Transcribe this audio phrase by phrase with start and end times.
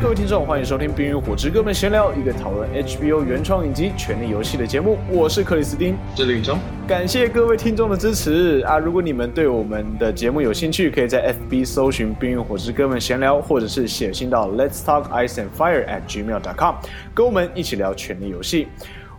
[0.00, 4.96] 各位听众，欢迎收听《冰与火之歌们闲聊》，一个讨论 HBO 原创影集《权力游戏》的节目。
[5.10, 6.56] 我是克里斯汀，这里中。
[6.86, 8.78] 感谢各位听众的支持啊！
[8.78, 16.76] 如果你们对我们的节目有兴趣，可以在 FB 搜寻《冰与火之歌们闲聊》，或者是写信到 Let's Talk Ice and Fire at gmail.com，
[17.12, 18.68] 跟我们一起聊《权力游戏》。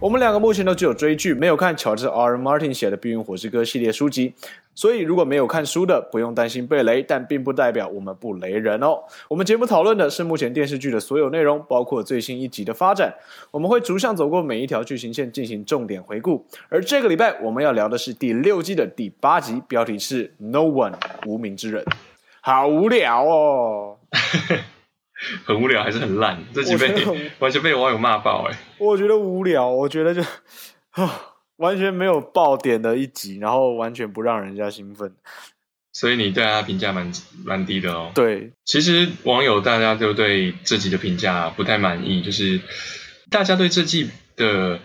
[0.02, 2.38] 我们两个目前都只有追剧，没有看乔治 R.
[2.38, 4.34] Martin 写的《冰与火之歌》系列书籍，
[4.74, 9.04] 所以如果没有看书的，不用担心被雷，但并不代表我们不雷人哦。
[9.28, 13.14] 我们节目讨论的是目前电视剧的所有内容，包括最新一集的发展。
[13.52, 16.46] 我们会逐项走过每一条剧情线进行重点回顾。
[16.70, 20.94] 而这个礼拜我们要聊的是第六季的第八集，标题是 “No One
[21.26, 21.84] 无名之人”，
[22.40, 23.98] 好无聊哦。
[25.46, 26.94] 很无聊，还是很烂，这集被
[27.40, 28.58] 完全被网友骂爆哎！
[28.78, 30.22] 我觉得无聊，我觉得就
[30.92, 31.22] 啊，
[31.58, 35.14] 完全没有爆点的一集，然后完全不让人家兴奋，
[35.92, 37.12] 所以你对他评价蛮
[37.44, 38.12] 蛮低的哦。
[38.16, 42.62] 对，其实网友大家都对这集的评价不太满意，就是
[43.30, 44.80] 大家对这季的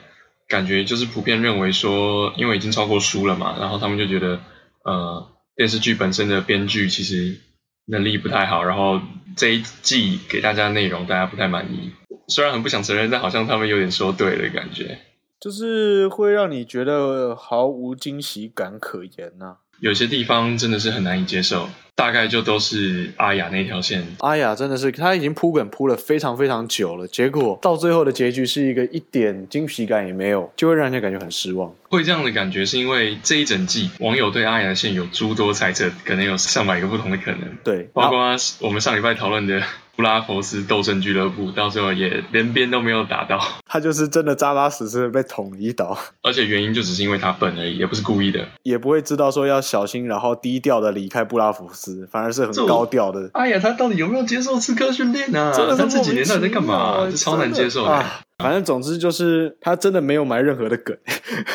[0.48, 4.40] 感觉就是普遍认为说，因为已经超过书了嘛，然后他们就觉得
[4.84, 7.38] 呃，电视剧本身的编剧其实。
[7.86, 8.98] 能力不太好，然后
[9.36, 11.90] 这一季给大家的内容大家不太满意，
[12.28, 14.98] 虽然很不想承认，但好像他们有点说对的感觉，
[15.40, 24.06] 就是会让你觉得毫无惊喜感可言呐、有些地方真的是很难以接受，大概就都是阿雅那条线。
[24.20, 31.74] 阿雅真的是，他已经铺梗铺了非常非常久了，结果到最后的结局是一个一点惊喜感也没有，就会让人家感觉很失望。
[31.88, 37.40] 会这样的感觉是因为这一整季网友对阿雅的线有诸多猜测，可能有上百个不同的可能。
[37.62, 39.62] 对，包括我们上礼拜讨论的。
[39.96, 53.30] 布拉佛斯斗争俱乐部到最后也连边都没有打到，他就是真的扎扎实实的被捅一刀，而且原因就只是因为他笨而已，也不是故意的，也不会知道说要小心，然后低调的离开布拉佛斯，反而是很高调的。
[53.34, 55.52] 哎呀，他到底有没有接受刺客训练啊？
[55.52, 57.06] 真的他这几年到底在干嘛？
[57.08, 57.92] 这超难接受的。
[57.92, 60.96] 啊，反正总之就是他真的没有埋任何的梗。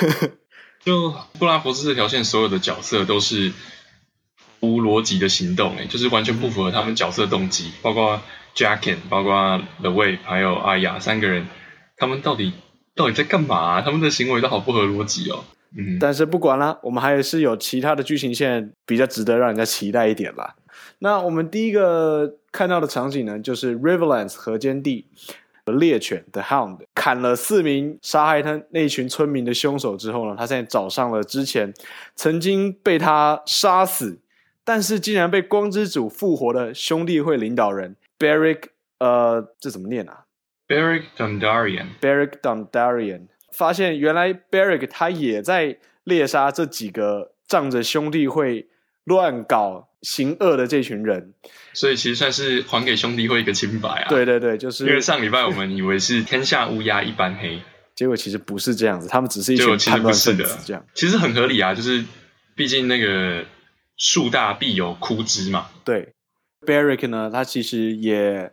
[0.85, 3.52] 就布拉佛斯这条线，所有的角色都是。
[4.62, 7.72] 无逻辑的行动，哎，就是完全不符合他们角色动机。
[7.81, 8.22] 包括
[8.56, 11.47] Jacken，包括 The Wave，还有阿雅三个人，
[11.96, 12.52] 他们到底
[12.96, 13.81] 到底在干嘛啊？
[13.81, 15.44] 他们的行为都好不合逻辑哦。
[15.78, 20.56] 嗯，但是不管啦，我们还是有其他的剧情线比较值得让人家期待一点啦。
[21.00, 25.06] 那我们第一个看到的场景呢，就是 Riverlands 河间地
[25.64, 31.74] 的猎犬 The Hound 砍了四名杀害他那群村民的凶手之后呢，他现在找上了之前
[32.16, 34.20] 曾经被他杀死。
[34.69, 38.66] 但是竟然被光之主复活的兄弟会领导人 Beric，
[39.00, 40.25] 呃，这怎么念啊
[40.68, 41.88] ？Beric Dondarrion。
[42.00, 48.68] Beric Dondarrion 发现原来 Beric 他也在猎杀这几个仗着兄弟会
[49.06, 51.34] 乱搞行恶的这群人，
[51.74, 54.08] 所以其实算是还给兄弟会一个清白啊。
[54.08, 57.59] 对对对，就是因为上礼拜我们以为是天下乌鸦一般黑，
[57.96, 60.85] 结果其实不是这样子，他们只是一群叛乱分子这样。
[60.94, 62.06] 其实很合理啊，就是
[62.53, 63.44] 毕竟那个。
[64.00, 65.68] 树大必有枯枝嘛。
[65.86, 66.14] 对
[66.66, 68.52] ，Beric 呢，他其实也，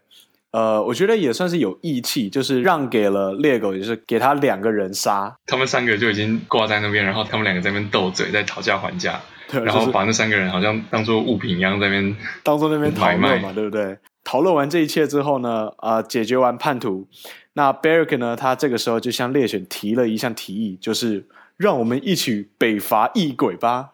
[0.50, 5.34] 呃，我觉得也算是有义气，就是让给了猎狗，也是给他两个人杀。
[5.46, 9.20] 他们三个就已经挂在那边，然后他们两个在那边斗嘴，在讨价还价，
[9.50, 13.96] 然后把那三个人好像当做物品一样在那边，当做那边讨论嘛，对不对？
[14.24, 17.06] 讨论完这一切之后呢，啊、呃，解决完叛徒，
[17.52, 21.24] 那 Beric 呢，他这个时候就向猎犬提了一项提议，就是
[21.56, 23.90] 让我们一起北伐异鬼吧。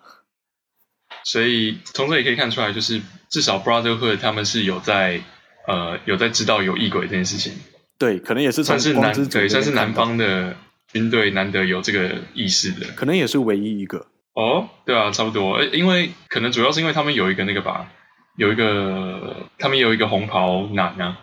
[1.24, 5.20] 所以从这里可以看出来，就是至少 Brotherhood 他们是有在
[5.66, 7.52] 呃有在知道有异鬼这件事情。
[7.98, 10.56] 对，可能也是算是南对，算是南方的
[10.92, 14.06] 军队难得有这个意识的，可能也是唯一一个。
[14.34, 15.62] 哦，对啊，差不多。
[15.62, 17.92] 因为可能主要是因为他们有一个那个吧，
[18.36, 21.20] 有一个他们有一个红袍男啊，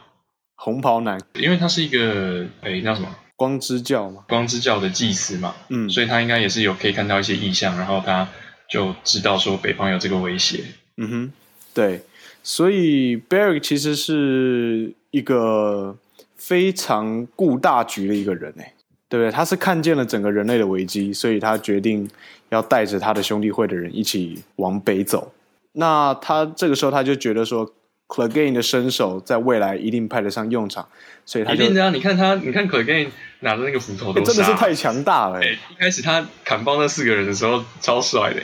[0.56, 8.30] 红袍男，因为他是一个诶叫什么光之教嘛，光之教的祭司嘛，嗯，所以他应该也是有可以看到一些异象，然后他。
[8.70, 10.64] 就知道说北方有这个威胁。
[10.98, 11.32] 嗯哼，
[11.74, 12.02] 对，
[12.44, 15.98] 所以 Beric 其实是一个
[16.36, 18.74] 非常顾大局的一个人诶，
[19.08, 19.32] 对不对？
[19.32, 22.10] 他是看见了整个人类的危机，所以他决定
[22.50, 25.34] 要带着他的兄弟会的人一起往北走。
[25.74, 27.72] 那他这个时候他就觉得说
[28.08, 30.88] ，Clegane 的身手在未来一定派得上用场，
[31.26, 31.94] 所以他就一定这样。
[31.94, 33.10] 你看他，你看 Clegane
[33.42, 35.40] 拿着那个斧头都，真的是太强大了。
[35.42, 38.42] 哎，一开始他砍爆那四个人的时候，超帅的。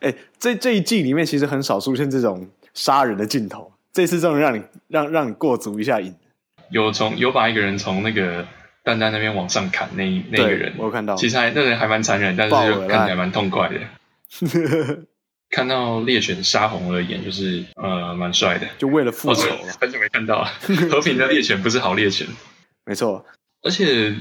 [0.00, 6.14] 哎，这这一季里面其实很少出现这种杀人的镜头，这次终于让你让让你过足一下瘾。
[6.70, 8.46] 有从有把一个人从那个
[8.82, 13.76] 蛋蛋那边往上砍，那那个人我有看到，其实还那人还蛮残忍，但是就看起来蛮痛快的。
[15.50, 19.72] 看到猎犬杀红了眼，就是呃蛮帅的，就为了复仇了。
[19.80, 20.50] 很久没看到了
[20.90, 22.26] 和平的猎犬不是好猎犬，
[22.84, 23.24] 没错。
[23.64, 24.14] 而且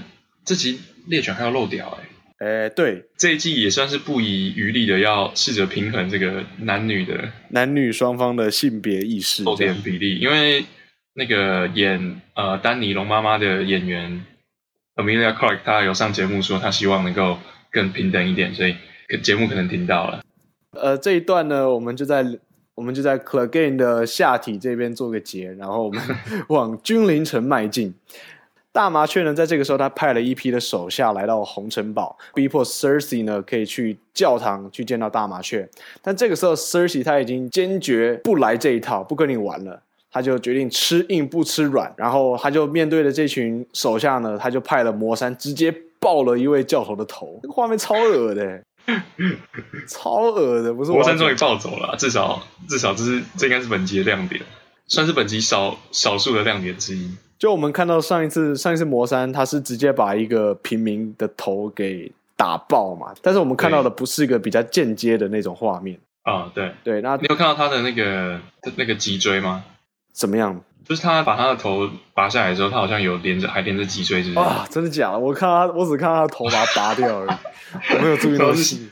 [0.43, 2.09] 这集猎犬还要漏掉哎、欸。
[2.39, 10.65] 哎，对，这一季也算是不遗余力的要试着平衡这个男女的男女双方的性别意识漏点比例，因为
[11.13, 14.25] 那个演呃丹尼龙妈妈的演员
[14.95, 17.37] Amelia Clarke，她有上节目说她希望能够
[17.71, 18.75] 更平等一点，所以
[19.21, 20.21] 节目可能听到了。
[20.71, 22.25] 呃，这一段呢，我们就在
[22.75, 26.01] 我们就在 Clegane 的下体这边做个结，然后我们
[26.49, 27.93] 往君临城迈进。
[28.73, 35.69] 大麻雀呢，在这个时候，他派了一批的手下来到红城堡，逼迫 Cersei 呢可以去教堂去见到大麻雀。
[36.01, 39.79] 但这个时候，Cersei 他已经坚决不来这一套，不跟你玩了。
[40.11, 47.39] 他就决定吃硬不吃软，然后他就面对着这群手下呢，他就派了魔山直接爆了一位教头的头。
[47.41, 48.63] 这个画面超恶的，
[49.89, 54.39] 超恶的，不是魔山终于暴走了，至少至少这是这应该是本集的亮点，
[54.87, 57.11] 算是本集少少数的亮点之一。
[57.39, 68.39] 就我们看到上一次上一次魔山，他是直接把一个平民的头给打爆嘛，但是我们看到的不是一个比较间接的那种画面啊，对对，那你有看到他的那个
[68.75, 69.65] 那个脊椎吗？
[70.13, 70.61] 怎么样？
[70.87, 74.45] 就是他把他的头拔下来之后，他好像有连着还连着脊椎，是不是？
[74.45, 75.19] 啊，真的假的？
[75.19, 77.29] 我看他，我只看到他的头把它拔掉而已，
[77.95, 78.89] 我没有注意到细。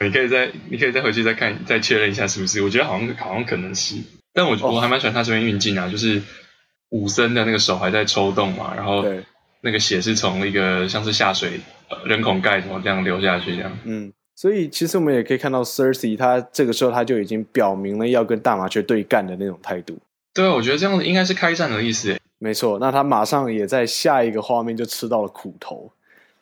[0.00, 2.62] 你可以再你可以再回去再看再确认一下是不是？
[2.62, 3.96] 我觉得好像好像可能是，
[4.34, 6.20] 但我、哦、我还蛮喜欢他这边运镜啊，就是。
[6.90, 9.04] 武僧的那个手还在抽动嘛，然后
[9.62, 11.58] 那个血是从一个像是下水
[12.04, 13.78] 人孔盖什么这样流下去这样。
[13.82, 19.98] 嗯，所以其实我们也可以看到 Cersei 他这个时候他就已经表明了要跟大麻雀对干的那种态度。
[20.32, 22.20] 对啊，我觉得这样子应该是开战的意思诶。
[22.38, 25.90] 没错，那他马上也在下一个画面就吃到了苦头。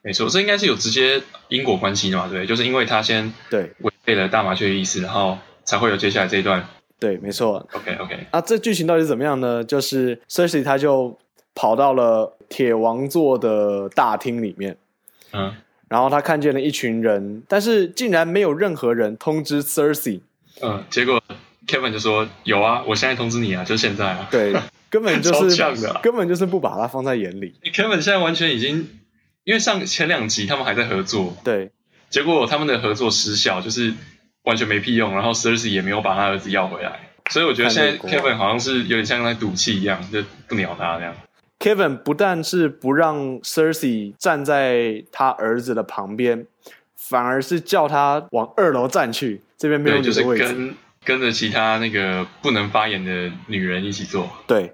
[0.03, 6.69] 没错，这应该是有直接因果关系的嘛，对，就是因为他先对违背了大麻雀的意思，然后才会有接下来这一段。
[7.02, 7.66] 对，没错。
[7.72, 8.26] OK OK。
[8.31, 9.64] 啊，这剧情到底怎么样呢？
[9.64, 11.19] 就是 Cersei 他就
[11.52, 14.76] 跑到了铁王座的大厅里面，
[15.32, 15.52] 嗯，
[15.88, 20.20] 然后他看见了一群人，但是竟然没有任何人通知 Cersei。
[20.60, 21.20] 嗯，结果
[21.66, 24.55] Kevin 就说：“有啊，我现在通知你啊，就现在啊。”对，
[24.88, 25.60] 根本就是
[26.00, 27.56] 根本就是不把他放在眼里。
[27.64, 28.88] Kevin 现在完全已经，
[29.43, 31.72] 因为上前两集他们还在合作，对，
[32.10, 33.93] 结果他们的合作失效，就是。
[34.44, 41.15] 完全没屁用，然后 Cersei 也没有把他儿子要回来，所以我觉得现在 Kevin 好像是有点像在赌气一样，就不鸟他这样。
[41.59, 46.47] Kevin 不但是不让 Cersei 站在他儿子的旁边，
[46.97, 50.43] 反而是叫他往二楼站去，这边没有你的位置。
[50.43, 50.75] 就是跟
[51.05, 54.29] 跟着其他那个不能发言的女人一起做。
[54.47, 54.73] 对，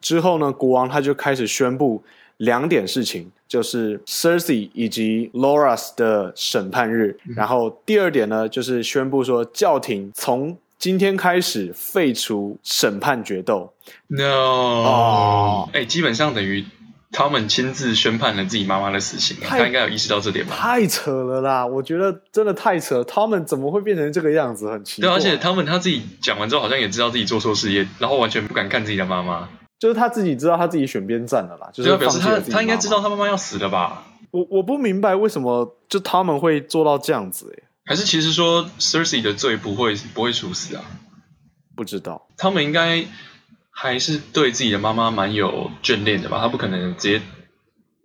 [0.00, 2.04] 之后呢，国王他就开始宣布。
[2.38, 13.72] 两点事情就是 Cersei 以及 Loras 的审判日，嗯，然后第二点呢，就是宣布说教廷从今天开始废除审判决斗。
[14.08, 16.64] No，哦，哎，基本上等于
[17.12, 20.54] 他们亲自宣判了自己妈妈的死刑，他应该有意识到这点吧？
[20.54, 21.66] 太扯了啦！
[21.66, 24.70] 我觉得真的太扯了，他们怎么会变成这个样子？
[24.70, 25.08] 很奇怪。
[25.08, 29.48] 对，而且他们他自己讲完之后，好像也知道自己做错事业，然后完全不敢看自己的妈妈。
[29.78, 34.06] 就是他自己知道他自己选边站了啦，就是他表示他他应该知道他妈妈要死了吧？
[34.30, 40.82] 我我不明白为什么就他们会做到这样子诶、欸，还是其实说 Cersei 的罪不会不会处死啊？
[41.74, 43.04] 不知道，他们应该
[43.70, 46.38] 还是对自己的妈妈蛮有眷恋的吧？
[46.40, 47.22] 他不可能直接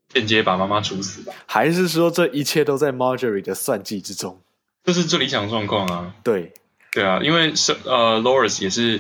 [0.10, 1.34] 间接把妈妈处死吧？
[1.46, 4.42] 还是说这一切都在 Marjorie 的算计之中？
[4.84, 6.14] 这是最理想状况啊！
[6.22, 6.52] 对
[6.92, 9.00] 对啊，因为是呃 l o r i s 也是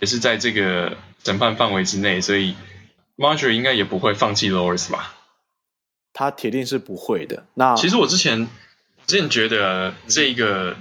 [0.00, 0.98] 也是在这个。
[1.24, 2.54] 审判范围之内，所以
[3.16, 5.14] Marjorie 应该也不会放弃 Loras 吧？
[6.12, 7.46] 他铁定是不会的。
[7.54, 8.46] 那其实我之前
[9.06, 10.76] 之前觉得这个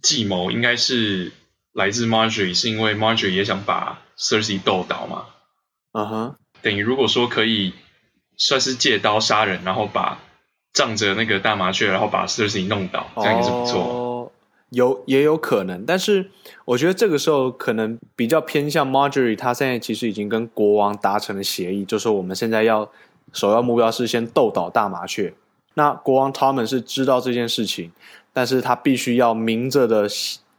[0.00, 1.32] 计谋应该是
[1.72, 5.26] 来自 Marjorie，是因为 Marjorie 也想把 Cersei 斗倒嘛。
[5.92, 7.74] 嗯哼，等于如果说可以
[8.36, 10.20] 算是借刀杀人，然后把
[10.72, 13.82] 仗着那个大麻雀，然后把 Cersei 弄倒，这样也是不错。
[13.82, 14.09] 哦
[14.70, 16.30] 有也有可能，但是
[16.64, 22.90] 我觉得这个时候可能比较偏向 Marjorie，他现在其实已经跟国王达成了协议，就是说我们现在要
[23.32, 25.32] 首要目标是先斗倒大麻雀。
[25.74, 27.92] 那国王 Tommen 是知道这件事情，
[28.32, 30.08] 但是他必须要明着的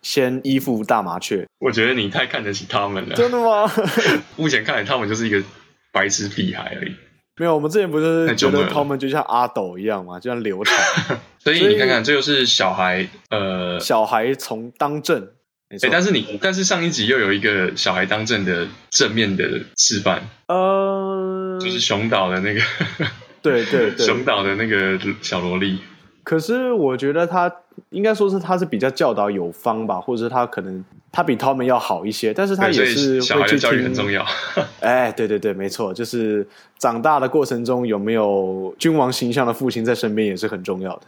[0.01, 1.45] 先依附大麻雀。
[1.59, 3.15] 我觉得你太看得起他们了。
[3.15, 3.69] 真的吗？
[4.37, 5.43] 目前看来，他们就是一个
[5.91, 6.95] 白痴屁孩而已。
[7.37, 10.77] 没有，我们之前不是觉得他们就像阿斗一样嘛，就像刘禅。
[11.39, 15.27] 所以你看看，这就是小孩，呃，小孩从当政。
[15.69, 22.61] 哎、欸，但是你，但是上一集又有一个小孩当政的正面的示范，呃，就是熊岛的那个，
[23.41, 25.79] 对对对，熊岛的那个小萝莉。
[26.23, 27.51] 可是我觉得他
[27.89, 34.25] 应该说是他是比较教导有方吧，或者是他可能他比他们要好一些，但是他也是小孩的教育很重要。
[34.79, 41.01] 哎，对对对，没错，就是长大的过程中有没有君王形象的父亲在身边也是很重要的。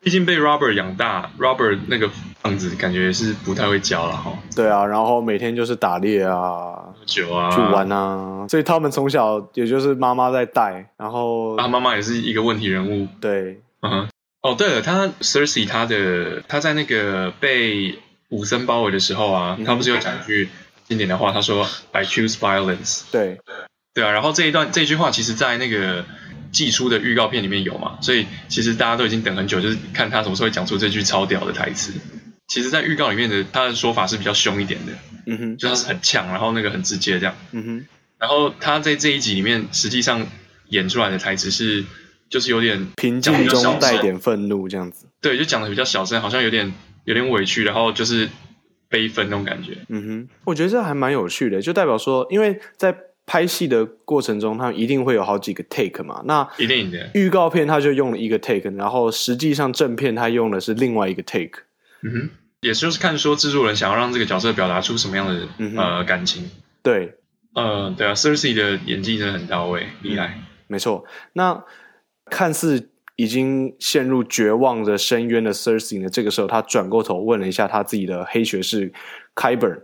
[0.00, 2.08] 毕竟被 Robert 养大，Robert 那个
[2.44, 4.32] 样子感觉是不太会教了哈。
[4.54, 13.08] 对啊，然后每天就是打猎啊、喝酒啊、去玩啊，所以他们从小也就是妈妈在带，然后他妈妈也是一个问题人物。
[13.20, 14.08] 对，嗯哼。
[14.40, 17.98] 哦，对了，他 Cersei 他的他在那个被
[18.30, 20.48] 武僧包围的时候啊，嗯、他不是有讲一句
[20.86, 23.02] 经典的话，他说 “I choose violence”。
[23.10, 23.40] 对，
[23.94, 26.04] 对啊，然后这一段这一句话，其实在那个。
[26.50, 27.98] 寄出的预告片里面有嘛？
[28.00, 31.92] 所以其实大家都已经等很久，就是看他什么时候会讲出这句超屌的台词。
[32.46, 34.92] 其实，在预告里面的他的说法是比较凶一点的，
[35.26, 37.86] 嗯哼，就他是很呛，然后那个很直接这样，嗯哼。
[38.18, 40.26] 然后他在这一集里面实际上
[40.70, 41.84] 演出来的台词是，
[42.30, 45.04] 就是有点平静中带点愤怒这样子。
[45.20, 46.72] 对，就讲的比较小声，好像有点
[47.08, 48.28] 有点委屈，然后就是
[48.88, 49.78] 悲愤那种感觉。
[49.88, 52.96] 嗯哼，我觉得这还蛮有趣的，就代表说，因为在。
[53.30, 56.22] 拍戏的过程中，他们一定会有好几个 take 嘛？
[56.24, 57.10] 那一定的。
[57.12, 61.60] 预告片他就用了一个 take，然后实际上正片他用的是另外一个 take。
[62.00, 62.30] 嗯哼，
[62.62, 66.48] 也就是看说制作人想要让这个角色表达出什么样的、嗯、呃感情。
[66.82, 67.18] 对，
[67.52, 70.28] 呃，对啊，Cersei 的演技真的很到位，厉害。
[70.34, 71.04] 嗯、没错。
[71.34, 71.62] 那
[72.30, 72.88] 看似
[73.18, 76.08] 已经陷入绝望的深渊的 Cersei 呢？
[76.08, 78.92] 这个时候他转过头问了一下他自己的黑学士
[79.34, 79.80] Kyburn，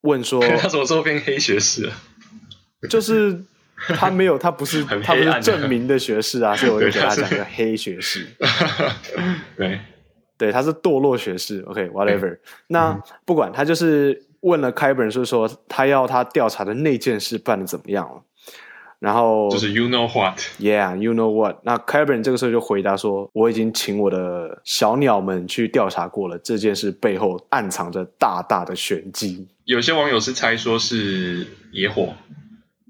[0.00, 1.92] 问说 他什么时候变黑学士了？
[2.88, 3.38] 就是
[3.76, 8.26] 他没有，他不是 他不是证明的学士啊， 所以我就给他讲个黑学士。
[9.58, 9.80] 对，
[10.38, 11.60] 对，他是堕落学士。
[11.66, 12.38] OK，whatever。
[12.68, 18.22] 那不管他就是问了 Kyburn，是说他要他调查的那件事办的怎么样了。
[19.02, 21.56] 然后就是 You know what？Yeah，You know what？
[21.64, 32.14] 那 Qyburn 这个时候就回答说：“我已经请我的小鸟们去调查过了，这件事背后暗藏着大大的玄机。”有些网友是猜说是野火。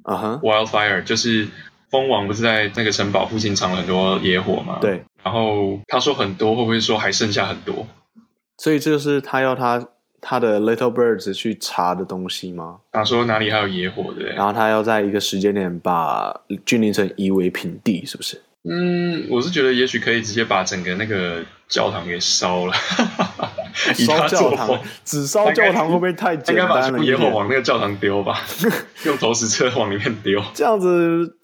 [0.03, 1.49] 啊哈、uh huh.，Wildfire 就是
[1.89, 4.81] 蜂王不是在那个城堡附近藏了很多野火吗？
[4.83, 5.03] 对。
[5.23, 7.87] 然后他说很多，会不会说还剩下很多？
[8.59, 9.89] 所以这就是他要他
[10.25, 12.79] 他的 Little Birds 去查的东西吗？
[12.93, 14.23] 他说哪里还有野火的？
[14.27, 16.33] 然后他要在一个时间点把
[16.65, 18.41] 君临城夷为平地，是不是？
[18.65, 22.73] 嗯，我是觉得也许可以直接把整个那个教堂给烧了。
[23.75, 26.87] 烧教堂，只烧教堂会不会太简单了？
[26.87, 28.39] 应该把野火往那个教堂丢吧，
[29.05, 30.41] 用投石车往里面丢。
[30.55, 31.37] 这样子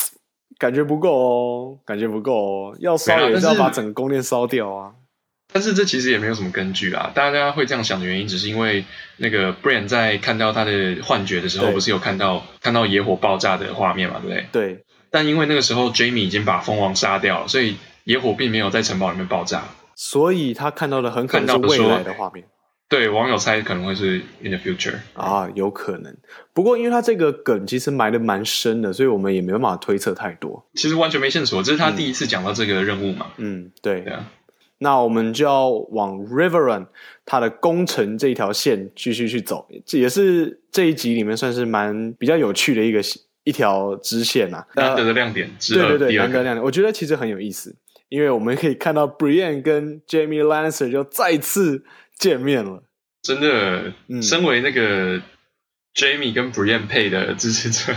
[0.59, 2.77] 感觉不够哦，感觉不够哦。
[2.79, 4.93] 要烧也是要把整个宫殿烧掉啊。
[5.53, 7.11] 但是这其实也没有什么根据啊。
[7.15, 8.85] 大家会这样想的原因，只是因为
[9.17, 14.21] 那个 Brienne 在看到他的幻觉的时候，不是有看到看到野火爆炸的画面嘛？
[14.21, 14.47] 对不对？
[14.53, 14.85] 对。
[15.11, 19.65] 但因为那个时候 Jaime 已经把蜂王杀掉了，所以野火并没有在城堡里面爆炸。
[19.97, 22.45] 所以他看到的很可能是未来的画面。
[22.91, 26.17] 对，网友猜可能会是 in the future 啊，有可能。
[26.55, 30.67] 不过因为他这个梗其实埋的蛮深的，所以我们也没办法推测太多。
[30.75, 33.27] 其实完全没线索，这是他第一次讲到这个任务嘛。
[33.39, 34.01] 嗯，对。
[34.03, 34.25] 对啊。
[34.79, 36.87] 那我们就要往 Riverrun
[37.25, 43.01] 它的工程这一条线继续去走，这也是这一集里面算是蛮比较有趣的一个
[43.45, 45.49] 一条支线啊，难得的亮点。
[45.49, 47.75] 呃、对对对，难得亮点，我觉得其实很有意思。
[48.09, 51.85] 因为我们可以看到 Brienne 跟 Jaime Lannister 就再次
[52.19, 52.83] 见面了。
[53.21, 55.21] 真的，嗯、身为那个
[55.95, 57.95] Jaime 跟 Brienne 配的支持者，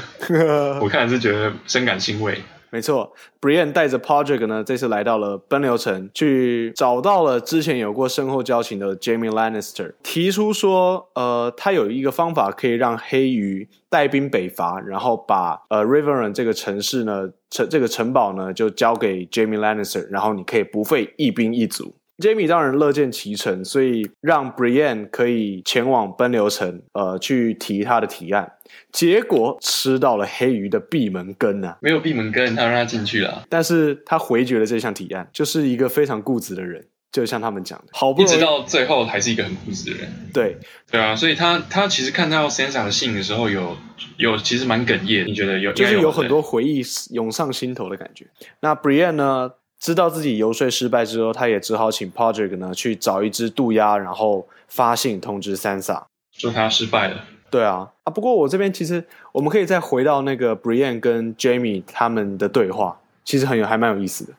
[0.82, 2.42] 我看是觉得深感欣慰。
[2.72, 21.94] 没错，Brian 带着 Podrick 呢，这次来到了奔流城，去找到了之前有过深厚交情的 Jamie Lannister，提出说，呃，他有一个方法可以让黑鱼带兵北伐，然后把呃 Riverrun 这个城市呢，城这个城堡呢，就交给 Jamie Lannister，然后你可以不费一兵一卒。
[22.22, 28.54] Jaime 当然乐见其成，所以让 Brienne 可以前往奔流城，呃，去提他的提案。
[28.92, 31.78] 结果吃到了黑鱼的闭门羹啊！
[31.82, 33.44] 没有闭门羹，他让他进去了。
[33.50, 40.10] 但是他回绝了这项提案，就是一个非常固执的人，就像他们讲的，好不容易一直到最后还是一个很固执的人。
[40.34, 40.58] 对
[40.90, 43.76] 对啊，所以他他其实看到 Sansa 的信的时候有，
[44.18, 45.26] 有有其实蛮哽咽。
[45.26, 45.74] 你觉得有？
[45.74, 48.26] 就是有很多回忆涌上心头的感觉。
[48.62, 49.52] 那 Brienne 呢？
[49.82, 57.26] 知道自己游说失败之后，他也只好请 Podrick 呢去找一只渡鸦，然后发信通知 Sansa，说他失败了。
[57.50, 64.34] 对啊，啊，不过我这边其实我们可以再回到那个 Brienne 跟 Jaime 他们的对话，其实很有还蛮有意思的。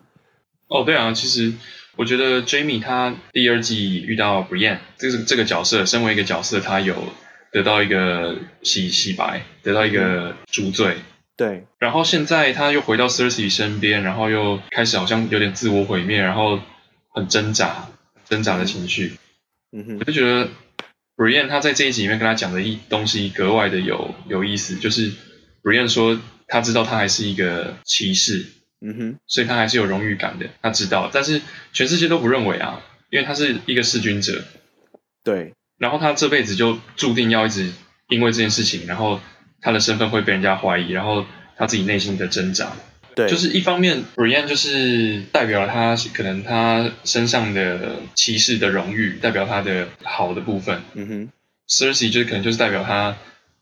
[0.69, 1.53] 哦，对啊，其实
[1.97, 6.95] 我觉得 Jaime 他第二季遇到 Brienne 这个这个角色，身为一个角色，他有
[7.51, 10.95] 得到一个洗洗白，得到一个赎罪。
[10.95, 11.12] 嗯
[11.43, 16.61] 对，然后现在他又回到 Cersei 身边，然后又开始好像有点自我毁灭，然后
[17.09, 17.89] 很挣扎，
[18.29, 19.15] 挣挣扎的情绪。
[19.73, 20.49] 嗯哼，我就觉得
[21.17, 25.11] Brienne 他在这一集里面跟他讲的一东西格外的有有意思，就是
[25.65, 28.47] Brienne 说他知道他还是一个骑士，
[28.81, 32.81] 嗯哼，所以他还是有荣誉感的，他知道，但是全世界都不认为啊，
[33.11, 34.45] 因为他是一个弑君者，
[35.25, 37.73] 对，然后他这辈子就注定要一直
[38.09, 39.21] 因为这件事情，然后
[39.63, 41.25] 他的身份会被人家怀疑，然后
[41.57, 42.71] 他自己内心的挣扎。
[43.15, 50.83] 对，就是一方面，Brienne 就是代表了他可能他身上的骑士的荣誉，代表他的好的部分。
[50.95, 51.29] 嗯哼
[51.69, 53.17] ，Cersei 就是可能就是代表他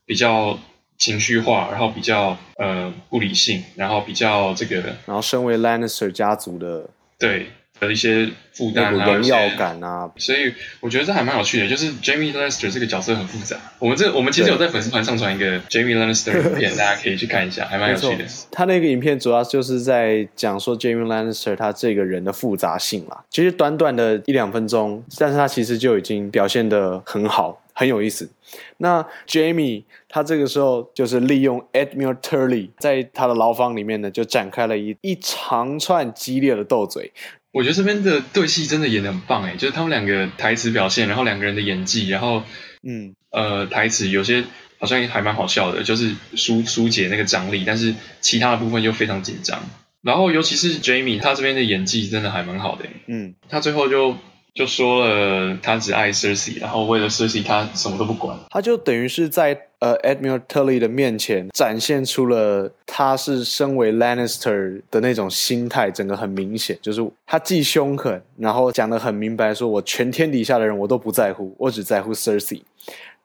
[0.07, 0.59] 比较
[0.99, 4.77] 情绪化，然后比较呃不理性，然后比较这个，
[5.07, 6.89] 然后身为 Lannister 家族的
[7.19, 7.51] 对。
[7.81, 11.69] 的一些负担啊，荣耀感啊，所以我觉得这还蛮有趣的。
[11.69, 13.57] 就是 Jaime Lannister 这个角色很复杂。
[13.79, 18.25] 我们这我们其实有在粉丝团上传一个 Jaime Lannister 影片， 大家可以去看一下，还蛮有趣的。
[18.51, 23.25] 他那个影片主要就是在讲说 Jaime Lannister 他这个人的复杂性啦。
[23.31, 28.31] 其实短短的一两分钟，但是他其实就已经表现的很好，很有意思。
[28.79, 37.13] 那 Jaime 他这个时候就是利用 Admiral Turley 在他的牢房里面呢，就展开了一一长串激烈的斗嘴。
[37.53, 42.43] 我觉得这边的对戏真的演的很棒诶，就是他们两个台词表现，然后两个人的演技，然后
[42.83, 44.45] 嗯呃台词有些
[44.79, 49.61] 好像也还蛮好笑的，就是疏疏解那个张力，但是其他的部分又非常紧张。
[50.03, 54.17] 然后尤其是 Jaime，他这边的演技真的还蛮好的，嗯，他最后就。
[54.53, 58.37] 就说了他只爱 Cersei，然后为了 Cersei 他什么都不管。
[58.51, 72.63] 他就等于是在呃 Edmure Tully 的面前展现出了他是身为 Lannister 的那种心态，整个很明显，就是他既凶狠，然后讲得很明白，说我全天底下的人我都不在乎，我只在乎 Cersei。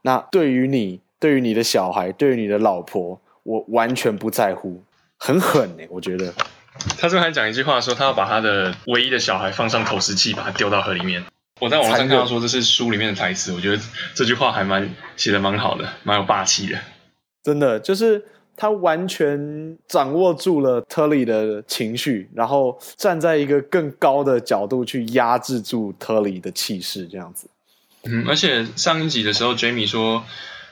[0.01, 4.81] 那对于你，对于你的小孩，对于你的老婆，我完全不在乎，
[5.17, 6.33] 很狠哎，我觉得。
[6.97, 11.23] 他这边还讲一句话，说他要把他的唯一的小孩放上投石器，把他丢到河里面。
[11.61, 13.81] 我在网络上看到说这是书里面的台词，我觉得
[14.13, 16.77] 这句话还蛮写的蛮好的，蛮有霸气的。
[17.43, 18.23] 真的，就是
[18.57, 27.49] 他完全掌握住了特里的情绪，然后站在一个更高的角度去压制住特里的气势，这样子。
[28.03, 30.25] 嗯，而且上一集的时候，Jaime 说，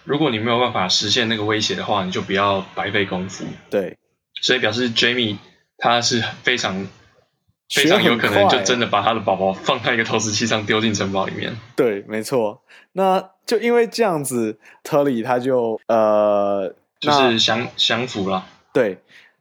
[0.04, 3.46] 如果你没有办法实现那个威胁的话，你就不要白费功夫。
[3.70, 3.98] 对，
[4.42, 5.38] 所以表示 Jaime。
[5.76, 6.88] 他是非常
[7.70, 11.56] 非常有可能就真的把他的宝宝放在一个投石器上丢进城堡里面。
[11.76, 12.62] 对，没错。
[12.92, 18.46] 那就因为这样子，特里他就呃，就是降降服了。
[18.72, 18.98] 对，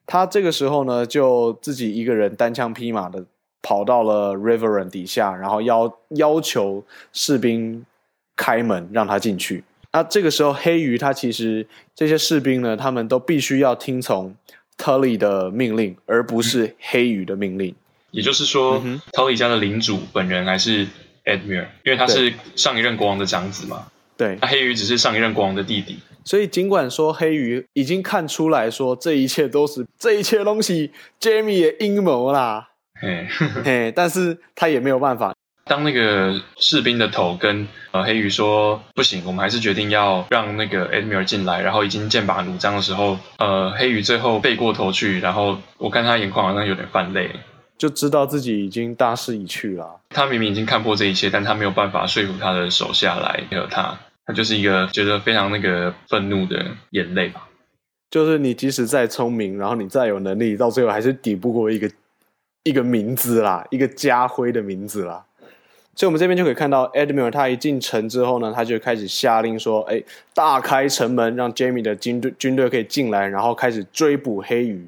[0.06, 3.24] 他这个时候呢，就自己一个人单枪匹马的
[3.60, 7.84] 跑到了 Riverrun 底下，然后要要求士兵
[8.36, 9.64] 开门让他进去。
[9.92, 14.34] 那这个时候，黑鱼他其实这些士兵呢，他们都必须要听从。
[14.78, 17.72] Tully 的命令，而不是黑鱼的命令。
[18.12, 20.86] 也就是说、嗯、，Tully 家的领主本人还是
[21.24, 23.86] Edmure，因为他是上一任国王的长子嘛。
[24.16, 25.98] 对，那黑鱼只是上一任国王的弟弟。
[26.24, 32.68] 所以，尽管说黑鱼已经看出来说这一切都是 这一切东西 Jaime 的阴谋啦，
[33.00, 33.26] 嘿，
[33.64, 35.34] 嘿，但是他也没有办法。
[35.64, 47.30] 当那个士兵的头跟呃黑鱼说不行，我们还是决定要让那个 Edmure 进来，然后已经剑拔弩张的时候，呃，黑鱼最后背过头去，然后我看他眼眶好像有点泛泪，
[47.82, 49.98] 就知道自己已经大势已去了。
[50.10, 57.48] 他明明已经看破这一切，但他没有办法说服他的手下来配合他，他就是一个觉得非常那个愤怒的眼泪吧。
[58.08, 61.90] 就是你即使再聪明，然后你再有能力，到最后还是抵不过一个
[62.62, 65.24] 一个名字啦，一个家徽的名字啦。
[65.96, 70.00] 所以，我们这边就可以看到，Edmure 他一进城之后呢，他就开始下令说：“哎，
[70.32, 74.86] 大开城门，让 Jaime 的军队军队可以进来，然后开始追捕黑鱼。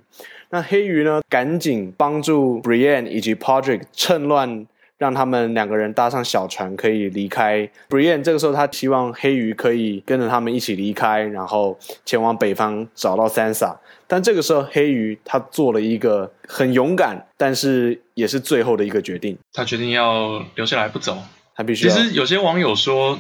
[0.55, 4.64] 那黑鱼呢，赶紧帮助 Brienne 以及 Podrick 趁乱
[4.99, 7.69] 让他们两个人搭上小船，可以离开。
[7.90, 13.77] Brienne 这个时候，他希望黑鱼可以跟着他们一起离开，然后前往北方找到 Sansa。
[14.07, 19.37] 但这个时候，黑鱼他做了一个很勇敢，但是也是最后的一个决定。
[19.53, 21.19] 他决定要留下来不走，
[21.57, 21.88] 他必须。
[21.88, 23.19] 其实有些网友说，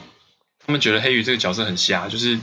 [0.64, 2.38] 他们觉得黑鱼这个角色很瞎，就是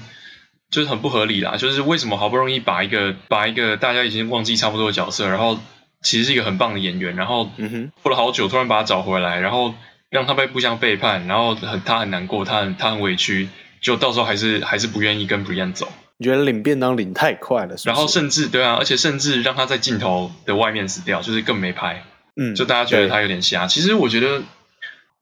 [0.71, 1.57] 就是很不合理啦。
[1.57, 5.59] 就是为什么好不容易把一个把一个大家已经忘记差不多的角色，然后
[6.01, 9.75] 其实是一个很棒的演员，然后嗯哼，过了好久突然把他找回来，然后
[10.09, 13.49] 让他被互相背叛，然后很他很难过，他很他很委屈，
[13.81, 15.91] 就到时候还是还是不愿意跟 Brienne 走。
[16.17, 17.89] 你觉得领便当领太快了是是？
[17.89, 22.03] 然后甚至对啊，而且甚至让他在镜头的外面死掉，就是更没拍。
[22.35, 23.67] 嗯，就大家觉得他有点瞎。
[23.67, 24.43] 其实我觉得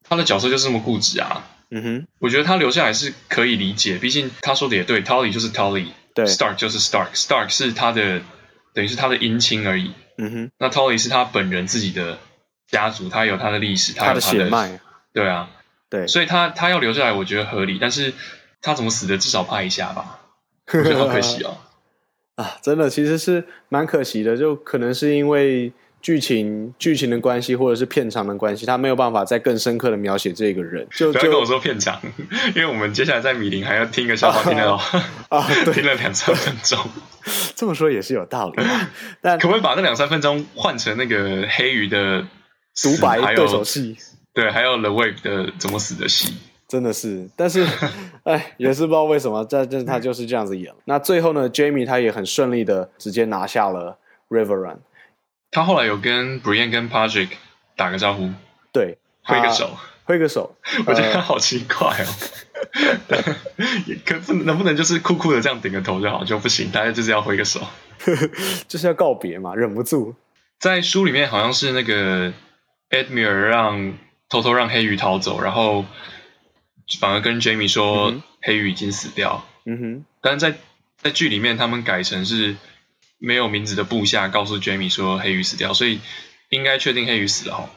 [0.08, 1.44] 他的角色就是这么固执啊。
[1.72, 8.22] 嗯哼，我觉得他留下来是可以理解，毕竟他说的也对，Tully 就是 Tully，对，Stark 就是 Stark，Stark 是他的
[8.74, 9.94] 等于是他的姻亲而已。
[10.18, 12.18] 嗯哼，那 Tully 是他本人自己的
[12.68, 14.80] 家族，他有他的历史，他有他的，他的血脉。
[15.14, 15.50] 对啊，
[15.90, 17.78] 对，所以他他要留下来，我觉得合理。
[17.80, 18.14] 但是
[18.62, 20.20] 他怎么死的，至少拍一下吧，
[20.68, 21.58] 我觉得好可惜哦。
[22.36, 30.88] 啊，真的其实是蛮可惜的，就可能是因为剧情剧情的关系，或者是片场的关系，他没有办法再更深刻的描写这个人。
[30.92, 32.00] 就不要跟我说片场，
[32.56, 34.80] 因为我们接下来在米林还要听个笑话，听 了
[35.30, 36.80] 啊，听了两三分钟。
[37.56, 38.64] 这么说也是有道理，
[39.22, 42.22] 但可不可以把那两三分钟换成那个黑鱼的
[42.82, 43.98] 独白对手戏？
[44.34, 46.34] 对，还有 The Wave 的怎么死的戏？
[46.70, 47.66] 真的是，但是，
[48.24, 50.72] 哎，也是不知道为什么，这这他就是这样子演。
[50.86, 53.98] 那最后呢，Jamie 他也很顺利的直接拿下了
[54.30, 54.80] River Run。
[55.52, 57.30] 他后来有跟 Brienne 跟 Patrick
[57.76, 58.32] 打个招呼，
[58.72, 60.56] 对，挥个手，挥个手。
[60.86, 63.36] 我觉得他好奇怪哦，
[63.86, 67.62] 也 可不能不能就是酷酷的这样顶个头就好，就不行，大家就是要挥个手，
[68.68, 70.16] 就是要告别嘛，忍不住。
[70.60, 72.34] 在书里面好像是那个
[72.90, 73.98] Edmure 让
[74.30, 75.86] 偷偷让黑鱼逃走，然后。
[77.00, 80.58] 反而跟 Jamie 说、嗯、黑鱼已经死掉，嗯哼，但是在
[80.98, 82.56] 在剧里面他们改成是
[83.20, 86.00] 没有名字的部下告诉 Jamie 说黑鱼死掉，所以
[86.50, 87.70] 应该确定黑鱼死了哈。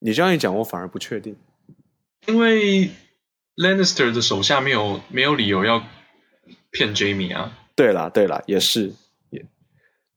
[0.00, 1.36] 你这样一讲，我反而不确定，
[2.26, 2.90] 因为
[3.56, 5.84] Lannister 的手下没有没有理由要
[6.70, 7.52] 骗 Jamie 啊。
[7.76, 8.92] 对啦对啦，也是。
[9.30, 9.46] 也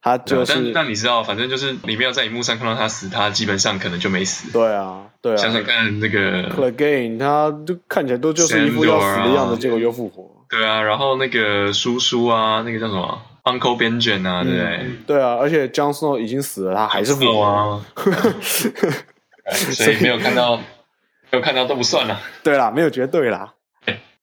[0.02, 4.52] 他就是，但但你知道，反正就是你没有在荧幕上看到他死，他基本上可能就没死。
[4.52, 5.38] 对啊，对啊。
[5.38, 10.46] 想想看，那个 Clegane 他就看起来都就是一副要死的样子，结果又复活。
[10.50, 14.90] 对啊，然后那个叔叔啊，那个叫什么 Uncle Benjen 啊，对不对？
[15.08, 17.86] 对啊，而且 Jon Snow 已经死了，他还是复活啊。
[19.56, 22.22] 所以没有看到，没有看到都不算了。
[22.44, 23.54] 对啦，没有绝对啦。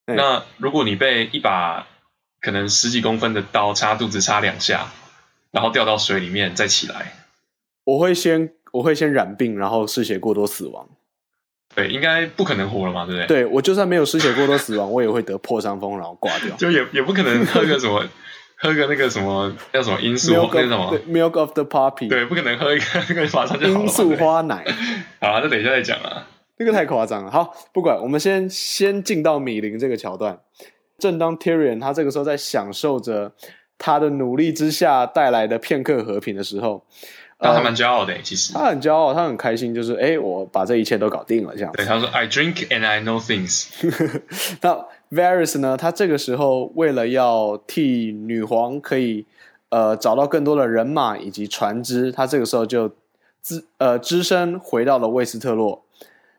[0.05, 1.87] 那如果你被一把
[2.41, 4.89] 可能十几公分的刀插肚子插两下。
[5.53, 7.13] 然后掉到水里面再起来，
[7.85, 10.89] 我会先我会先染病，然后失血过多死亡。
[11.75, 13.27] 对，应该不可能活了嘛，对不对？
[13.27, 16.57] 对，我就算没有失血过多死亡，我也会得破伤风，然后挂掉。
[16.57, 18.03] 就也也不可能喝个什么，
[18.63, 22.09] 喝个那个什么叫什么罂粟那什么 milk of the poppy。
[22.09, 23.67] 对，不可能喝一个那个马上就。
[23.67, 24.65] 罂粟花奶。
[25.21, 26.27] 好啊，那等一下再讲啊。
[26.57, 27.31] 那个太夸张了。
[27.31, 30.39] 好，不管，我们先先进到米林这个桥段。
[30.99, 33.33] 正当 Tyrion 他这个时候在享受着。
[33.85, 36.87] 他的努力之下带来的片刻和平的时候，
[37.41, 38.17] 他还蛮骄傲的。
[38.23, 41.79] 其实他很骄傲，他很开心，就是哎，我把这一切都搞定了，这样子。
[41.79, 43.71] 对，他说：“I drink and I know things。
[44.63, 45.77] ”那 Varys 呢？
[45.77, 49.27] 他这个时候为了要替女皇可以
[49.69, 52.91] 呃找到更多的人马以及船只，他这个时候就
[53.43, 55.85] 只呃只身回到了威斯特洛。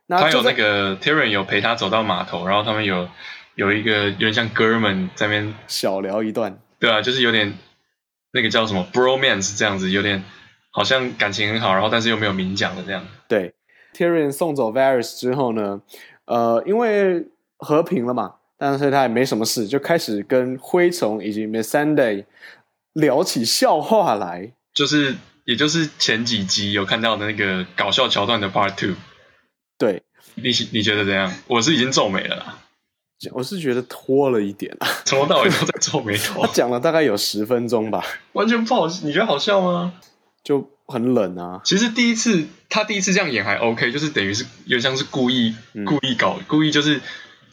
[0.08, 3.08] 那他有那个 Tyrion 有陪他走到码头，然后他们有
[3.56, 6.58] 有一个有点像哥们在那边小聊一段。
[6.80, 7.54] 对啊，就是有点
[8.32, 10.24] 那个叫什么 bromance 这样子，有点
[10.72, 13.06] 好像感情很好，然后但是又没有明讲的这样。
[13.28, 13.54] 对
[13.94, 15.82] ，Tyrion 送走 Varys 之后呢，
[16.26, 22.26] 呃，因为和平了嘛，但是他也没什么事，就开始跟灰虫以及 Miss Sunday
[22.94, 24.54] 聊起笑话来。
[24.74, 28.96] 就是，也就是前几集有看到的那个搞笑桥段的 Part Two。
[29.78, 30.04] 对，
[30.36, 31.34] 你你觉得怎样？
[31.48, 32.60] 我是已经皱眉了啦。
[33.32, 36.42] 我是觉得拖了一点啊，从头到尾都在皱眉头。
[36.46, 38.86] 他讲了大概有十分钟吧，完全不好。
[39.04, 39.94] 你觉得好笑吗？
[40.44, 41.62] 就很冷啊。
[41.64, 47.00] 其实第一次他第一次这样演还 OK，就是等于是有点像是故意、嗯、故意搞故意就是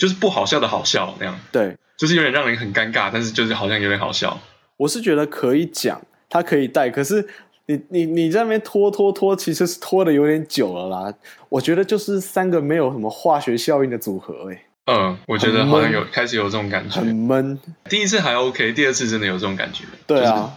[0.00, 1.38] 就是不好笑的好笑那样。
[1.52, 4.40] 对，就是有点让人很尴尬，但是就是好像有点好笑。
[4.78, 7.28] 我是觉得可以讲，他可以带，可是
[7.66, 11.14] 你你你在那边拖拖拖，其实是拖的有点久了啦。
[11.50, 14.64] 我觉得就是三个没有什么化学效应的组合、欸，哎。
[14.86, 17.60] 嗯，我觉得好像有开始有这种感觉，很闷。
[17.88, 19.84] 第一次还 OK，第二次真的有这种感觉。
[20.06, 20.56] 对啊，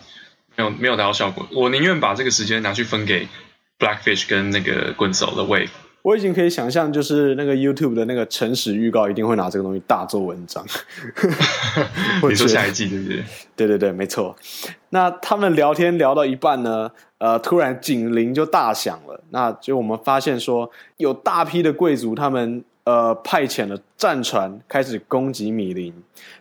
[0.55, 1.45] 没有没有达到效果。
[1.51, 3.27] 我宁愿把这个时间拿去分给
[3.77, 5.69] Blackfish 跟那个 Quinzel 的 Wave。
[6.03, 10.63] 我已经可以想象，就是那个 YouTube 的那个诚实预告一定会拿这个东西大做文章。
[12.29, 13.23] 你说下一季对不对？
[13.55, 14.35] 对对对，没错。
[14.89, 19.19] 那他们聊天聊到一半呢，呃，突然警铃就大响了。
[19.31, 22.63] 那就我们发现说，有大批的贵族他们。
[22.85, 25.93] 呃，派遣了战船开始攻击米林，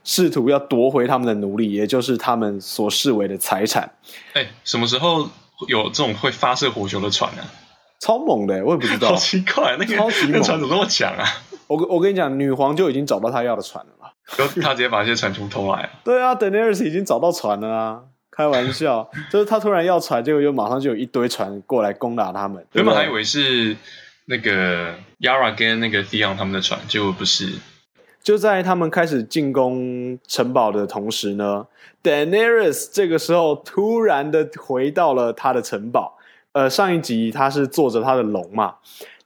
[0.03, 3.89] 试图要夺回他们的奴隶，也就是他们所视为的财产。
[4.33, 5.31] 哎，什么时候
[5.69, 7.47] 有这种会发射火球的船呢、啊？
[8.03, 9.11] 超猛的，我也不知道。
[9.11, 11.25] 好奇怪，那个超级船怎么那么强啊？
[11.69, 15.91] 我我跟你讲，女皇就已经找到她要的船了嘛，就他直接把这些船全部偷来了。
[16.03, 18.01] 对啊，Daenerys 已经找到船了啊！
[18.31, 22.67] 开玩笑， 就是他突然要船，结果又马上就有一堆船过来攻打他们。
[22.73, 23.77] 原本还以为是。
[24.27, 27.55] 那个 Yara 跟那个 Theon 他们的船，结果不是。
[28.23, 31.67] 就在他们开始进攻城堡的同时呢
[32.05, 36.17] ，Daenerys 这个时候突然的回到了他的城堡。
[36.53, 38.77] 呃，上一集他是坐着他的龙嘛，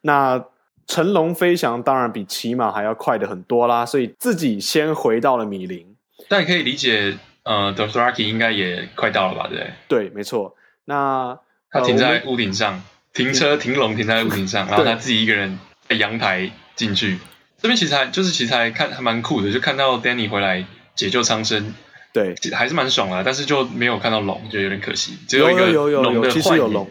[0.03, 0.45] 那
[0.87, 5.97] 乘龙飞翔当然比骑马还要快的很多啦，所以自己先回到了米林。
[6.29, 9.49] 但也可以理解，呃，Dothraki 应该也快到了吧？
[9.49, 10.55] 对，对，没错。
[10.85, 11.39] 那
[11.71, 15.59] 他停在屋顶上，停车停龙停在屋顶上， 然后他自己一个人
[15.89, 17.19] 在阳台进去。
[17.59, 21.75] 这边其实还就是其实还看还蛮酷的，就看到 Danny 回来解救苍生，
[22.13, 23.25] 对，还是蛮爽的。
[23.25, 26.87] 但是就没有看到龙，就有点可惜，只有一个有有龙的幻影，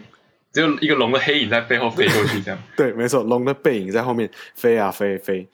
[0.56, 2.58] 只有一个龙的黑影在背后飞过去，这样。
[2.74, 5.46] 对，没错，龙的背影在后面飞啊飞飞。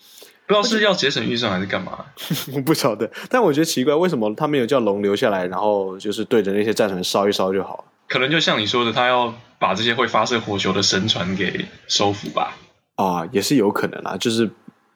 [0.46, 2.06] 不知道是要节省预算还是干嘛，
[2.54, 3.10] 我不晓得。
[3.28, 7.84] 但我觉得奇怪，为什么他没有叫龙留下来，然后就是对着那些战船烧一烧就好了？
[8.06, 12.56] 可能就像你说的，他要把这些会发射火球的神船给收服吧？
[12.94, 14.48] 啊，也是有可能啊，就是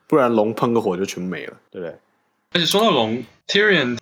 [0.07, 1.93] 不然龙喷个火就全没了，对不对？
[2.53, 3.97] 而且说到龙，Tyrion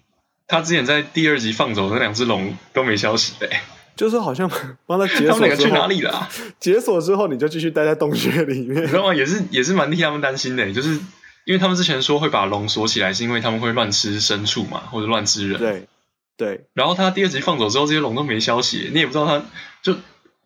[0.47, 3.49] 他之前在第二集放走的那两只龙都没消息的，
[3.95, 4.49] 就是好像
[4.85, 6.29] 帮他解锁，他们两个去哪里了啊？
[6.59, 9.15] 解锁之后你就继续待在洞穴里面，你知道吗？
[9.15, 10.99] 也是也是蛮替他们担心的，就是。
[11.45, 15.59] 因为他们之前说会把龙锁起来，是因为他们会乱吃牲畜嘛，或者乱吃人。
[15.59, 15.87] 对，
[16.35, 16.65] 对。
[16.73, 19.45] 然后他第二集放走之后，这些龙都没消息，你也不知道他，
[19.83, 19.95] 就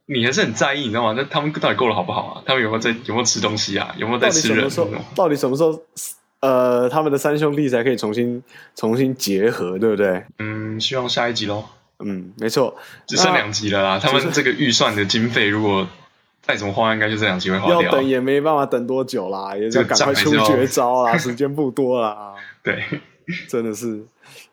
[0.07, 1.13] 你还是很在意，你知道吗？
[1.15, 2.43] 那他们到底过得好不好啊？
[2.45, 3.95] 他们有没有在有没有吃东西啊？
[3.97, 4.57] 有没有在吃人？
[4.57, 5.05] 到底什么时候？
[5.15, 5.81] 到底什么时候？
[6.41, 8.43] 呃，他们的三兄弟才可以重新
[8.75, 10.25] 重新结合，对不对？
[10.39, 11.63] 嗯，希望下一集喽。
[12.03, 13.99] 嗯，没错，只剩两集了啦。
[13.99, 15.87] 他们这个预算的经费，如果
[16.41, 17.81] 再怎么花，应该就这两集会花掉。
[17.81, 22.35] 要等也没办法等多久啦，也就赶快出绝招啦， 时间不多啦。
[22.63, 22.83] 对，
[23.47, 24.05] 真的是。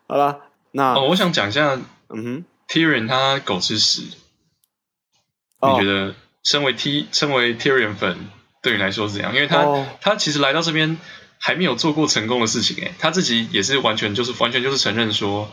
[0.07, 0.39] 好了，
[0.71, 1.79] 那、哦、我想讲一下，
[2.09, 4.03] 嗯哼，Tyrion 他狗吃屎。
[5.59, 8.29] 哦、你觉得身为 T 身为 Tyrion 粉，
[8.61, 9.33] 对你来说是怎样？
[9.33, 10.97] 因为他、哦、他其实来到这边
[11.39, 15.49] 还没有做过成功的事情，哎，他自己也是完全就是完全就是承认说，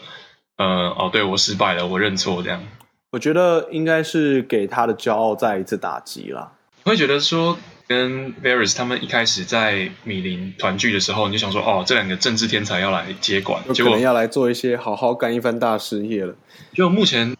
[0.57, 0.67] 呃，
[0.99, 2.63] 哦，对我失败了，我认错这样。
[3.11, 6.53] 我觉得应该是给他的骄傲再一次打击了。
[6.85, 16.35] 我会觉得说，跟 Varys 他们一开始在米林团聚的时候，你就想说，哦，这两个政治天才要来接管，结果要来做一些好好干一番大事业了。
[16.73, 17.37] 就目前目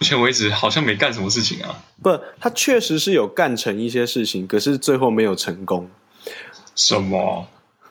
[0.00, 1.82] 前为止，好像没干什么事情啊。
[2.02, 5.88] 不，他确实是有干成一些事情，可是最后没有成功。
[6.74, 7.48] 什么？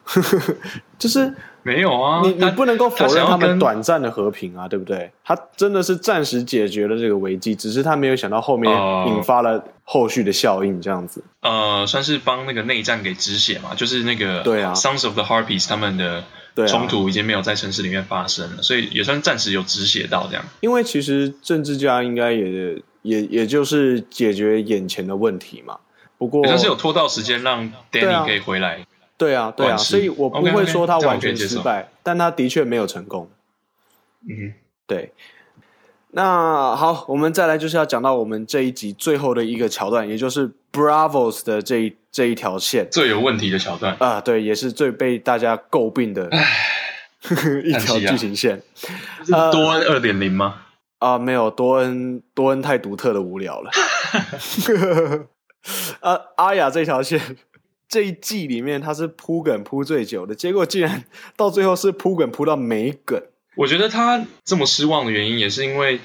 [0.98, 1.34] 就是。
[1.64, 5.12] 没有啊，你你不能够否认他们短暂的和平啊，对不对？
[5.22, 8.72] 他真的是暂时解决了这个危机，只是他没有想到后面
[9.08, 11.22] 引发了后续的效应，这样子。
[11.42, 16.24] 呃，算是帮那个内战给止血嘛，就是那个对啊，Sons of the Harpies 他们的
[16.70, 20.46] 冲突已经没有在城市里面发生了，所以也算暂时有止血到这样。
[20.62, 25.76] 因为其实政治家应该也也也就是解决眼前的问题嘛，
[26.18, 28.88] 不过但是有拖到时间让 Danny 可以回来。
[29.18, 33.30] 对啊，对啊，所以我不会说他完全失败，okay, okay, 但他的确没有成功。
[34.30, 34.54] 嗯，
[34.86, 35.14] 对。
[36.12, 46.30] 那好，我们再来就是要讲到我们这一集最后的一个桥段，也就是 Braavos 的这一这一条线最有问题的桥段啊，对，也是最被大家诟病的
[47.64, 48.64] 一条剧情线。
[49.52, 50.62] 多恩二点零吗？
[51.00, 53.70] 啊，没有，多恩多恩太独特的无聊了。
[56.00, 57.20] 啊， 阿雅这条线。
[57.98, 61.04] 这一季里面，他是铺梗铺最久的，结果竟然
[61.36, 63.20] 到最后是铺梗铺到没梗。
[63.56, 66.00] 我觉得他这么失望的原因，也是因为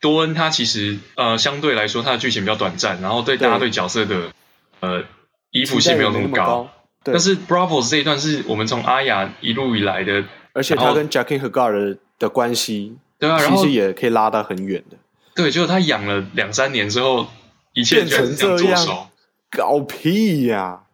[0.00, 4.32] 多恩他其实呃相对来说他的剧情比较短暂，然后对大家对角色的
[4.80, 5.04] 呃
[5.52, 6.68] 依附性没有那么高。
[7.04, 14.96] 但是 Braavos 这一段是我们从阿雅一路以来的，而且他跟 Jaqen H'ghar 的关系，对啊，其实也可以拉到很远的。
[15.36, 17.28] 对，就是他养了两三年之后，
[17.72, 19.10] 一切变成这样，
[19.48, 20.85] 搞屁呀、啊！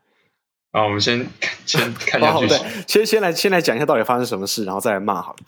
[0.73, 1.27] 啊，我们先
[1.65, 2.67] 先 看一下剧情。
[2.89, 5.39] 先先来先来讲一下到底发生什么事，然后再来骂好了。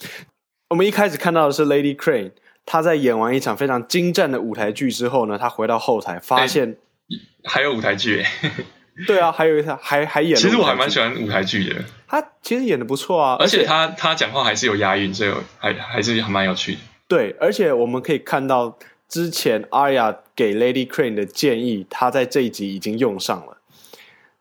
[0.68, 2.32] 我们一开始看到的是 Lady Crane，
[2.64, 6.76] 她在演完一场非常精湛的舞台剧之后呢，她回到后台发现、
[7.08, 8.22] 欸、还有舞台剧。
[9.08, 10.36] 对啊，还有一场还还演。
[10.36, 11.82] 其实我还蛮喜欢舞台剧的。
[12.06, 16.78] 她其实演的不错啊，而且她她讲话还是有押韵，所以还还是还蛮有趣的。
[17.08, 23.53] 对，而且我们可以看到之前 Arya 给 Lady Crane 的建议，她在这一集已经用上了。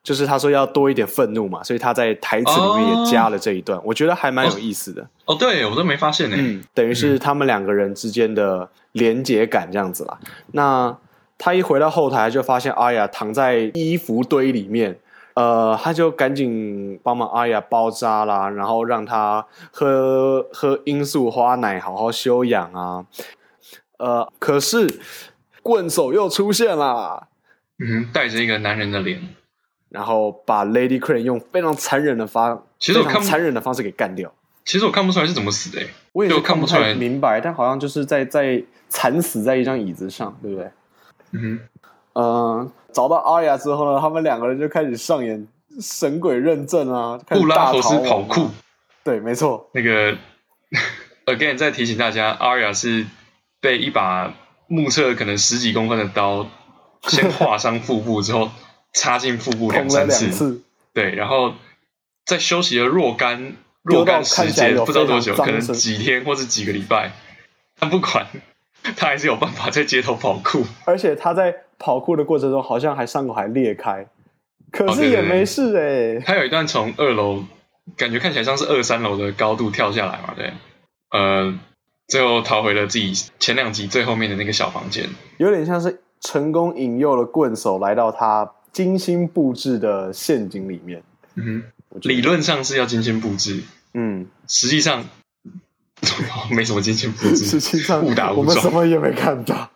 [0.04, 5.08] 就是他说要多一点愤怒嘛，所以他在台词里面也加了这一段，哦、我觉得还蛮有意思的。
[5.24, 6.36] 哦，对，我都没发现呢。
[6.38, 10.20] 嗯，等于是他们两个人之间的连结感这样子啦。
[10.22, 10.98] 嗯、那
[11.38, 15.00] 他一回到后台就发现阿雅躺在衣服堆里面，
[15.36, 23.06] 呃，他就赶紧帮忙阿雅包扎啦，然后让他喝喝罂粟花奶，好好休养啊。
[24.00, 25.00] 呃，可是
[25.62, 27.28] 棍手又出现啦，
[27.80, 29.22] 嗯，带着一个男人的脸。
[29.94, 34.34] 然后把 Lady Crane 用非常残忍的方，其实我看残忍的方式给干掉。
[34.66, 40.72] 其实我看不出来是怎么死的，我也看不出来明白，但好像就是在在惨死在一张椅子上，对不对？
[42.16, 45.48] 嗯找到阿雅之后呢，他们两个人就开始上演
[45.80, 48.50] 神鬼认证啊，布拉佛斯跑酷。
[49.04, 49.70] 对，没错。
[49.74, 50.18] 那个
[51.26, 53.06] again 再提醒大家，阿雅是
[53.60, 54.34] 被一把
[54.68, 56.48] 目测可能十几公分的刀
[57.04, 58.50] 先划伤腹部，之后
[58.94, 60.62] 插进腹部两三次，次
[60.94, 61.54] 对，然后
[62.26, 67.12] 在休息了若干若干时间，不知道多久，可能几天或是几个礼拜，
[67.80, 68.28] 但不管。
[68.98, 74.06] 他还是有办法在街头跑酷， 而且他在跑酷的过程中好像还伤口还裂开，
[74.74, 76.24] 可是也没事哎、欸。
[76.26, 77.46] 他有一段从二楼，
[77.96, 80.52] 感觉看起来像是二三楼的高度跳下来嘛，对，
[81.12, 81.58] 呃，
[82.10, 91.02] 最后逃回了自己前两集最后面的那个小房间，有点像是成功引诱了棍手来到他精心布置的陷阱里面。
[91.36, 95.06] 嗯哼，理论上是要精心布置，嗯，实际上。
[96.52, 99.70] 没什么精心布置，实际上误打误撞，我们什么也没看到。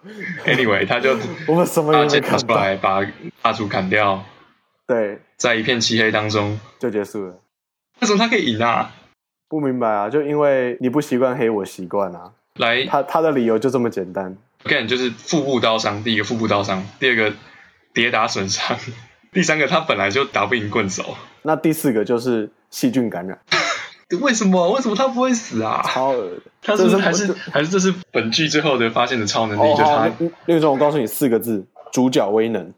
[0.46, 3.00] Anyway，他就 我们什么也没看到，出来把
[3.44, 4.22] 蜡烛砍掉，
[4.86, 7.40] 对，在一片漆黑当中就结束了。
[8.02, 8.94] 为什么他可以赢啊？
[9.48, 12.34] 不明白啊，就因为你不习惯黑，我习惯啊。
[12.56, 14.36] 来，他他的理由就这么简单。
[14.66, 17.34] OK，就是腹部刀伤，第一个腹部刀伤，第二个
[17.98, 18.78] 跌打损伤，
[19.34, 23.40] 第三个他本来就打不赢棍手，那第四个就是细菌感染。
[24.22, 24.72] 为什么？
[24.72, 25.82] 为什么他不会死啊？
[25.84, 26.42] 超恶的！
[26.62, 29.62] 他是不是还是还是这是本剧最后的发现的超能力？
[29.62, 30.32] 哦、就是他。
[30.46, 32.72] 那个时候我告诉你四个字：主角威能。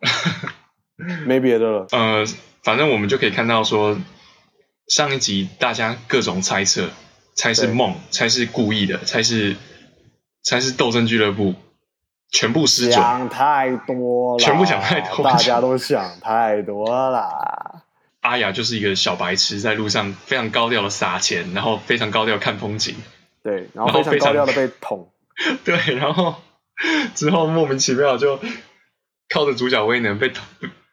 [1.27, 1.87] 没别的了。
[1.91, 2.23] 呃，
[2.63, 3.99] 反正我们就可以看到说，
[4.87, 6.89] 上一集大家各种猜测，
[7.35, 9.57] 猜是梦，猜是故意的，猜是
[10.43, 11.55] 猜是斗争俱乐部，
[12.31, 12.93] 全部失准。
[12.93, 17.83] 想太多了，全部想太多，大家都想太多了。
[18.21, 22.95] 阿雅就是一个小白痴，在路上非常高调的撒钱，然后非常高调看风景，
[23.41, 25.09] 对，然后非常高调的被捅，
[25.63, 26.35] 对，然后
[27.15, 28.37] 之后莫名其妙就
[29.33, 30.43] 靠着主角威能被捅，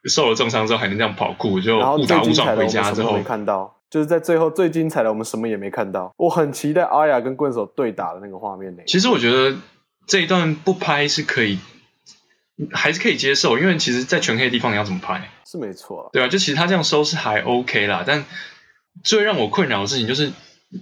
[0.09, 3.15] 受了重伤之后还能这样跑酷，就误打误撞回家之后。
[3.15, 8.83] 没看到，就是在最后最精彩的我们什么也没看到，我很期待阿雅跟棍手对打的那个画面呢。
[8.87, 9.53] 其实我觉得
[10.07, 11.59] 这一段不拍是可以。
[12.73, 18.03] 还是可以接受，因为其实，在全黑的地方你要怎么拍是没错，对啊，就其实他这样收是还 OK 啦。
[18.07, 18.25] 但
[19.05, 20.33] 最让我困扰的事情就是，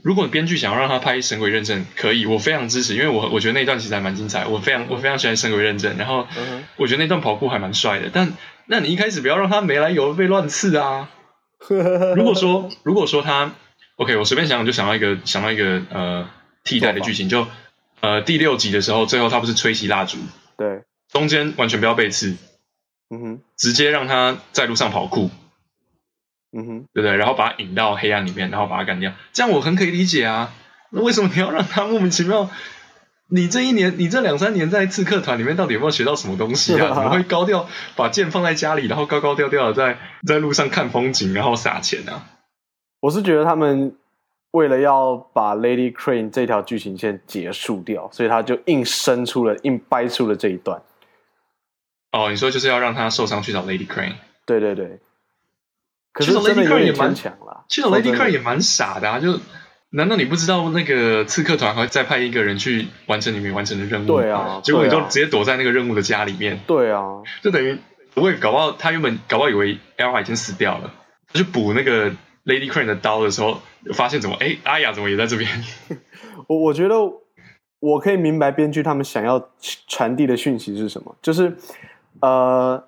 [0.05, 5.99] 如果编剧想要让他拍神鬼认证，可以，我非常支持，因为我我觉得那段其实还蛮精彩，我非常我非常喜欢神鬼认证。
[5.99, 6.29] 然后
[6.77, 8.09] 我觉得那段跑酷还蛮帅的。
[8.13, 8.33] 但
[8.67, 11.11] 那你一开始不要让他没来由被乱刺啊！
[12.15, 13.53] 如果说如果说他
[13.97, 16.31] OK，我随便想想就想到一个想到一个呃
[16.63, 17.49] 替代的剧情，就
[18.01, 20.19] 呃第六集的时候，最后他不是吹熄蜡烛？
[20.57, 20.83] 对。
[21.13, 22.37] 中间完全不要背刺，
[23.09, 25.31] 嗯哼，直接让他在路上跑酷，
[26.53, 27.17] 嗯哼，对不对？
[27.17, 30.53] 然后把他引到黑暗里面，然后把他干掉，这样我很可以理解啊。
[30.91, 32.51] 那为什么你要让他莫名其妙？
[33.29, 36.95] 你这一年，你这两三年在刺客团里面到底有没有学到什么东西啊？
[36.95, 42.27] 怎么会高调把剑放在家里，然后高高调调的在在路上看风景，然后撒钱啊？
[43.01, 43.97] 我是觉得他们
[44.55, 50.81] 为了要把 Lady Crane 这条剧情线结束掉，所以他就硬生出了，硬掰出了这一段。
[52.13, 54.15] 哦，你说就是要让他受伤去找 Lady Crane？
[54.47, 55.01] 对对对。
[56.13, 59.19] 可是 Lady Crane 也蛮强了，去找 Lady Crane 也蛮傻的啊！
[59.19, 59.41] 就
[59.91, 64.07] 难道你不知道那个刺客团还会再派一个人去完成你没完成的任务？
[64.07, 64.61] 对啊。
[64.63, 66.61] 结果你就直接躲在那个任务的家里面。
[66.69, 67.03] 对啊。
[67.43, 67.77] 就等于
[68.15, 70.95] 不会搞不好他原本搞不好以为 Ella 已经死掉了，
[71.33, 72.13] 他去补那个
[72.45, 73.59] Lady Crane 的刀的时候，
[73.95, 75.51] 发现怎么哎阿雅怎么也在这边？
[76.49, 76.97] 我我觉得
[77.81, 79.51] 我可以明白编剧他们想要
[79.89, 81.57] 传递的讯息是什么，就是。
[82.21, 82.83] 呃，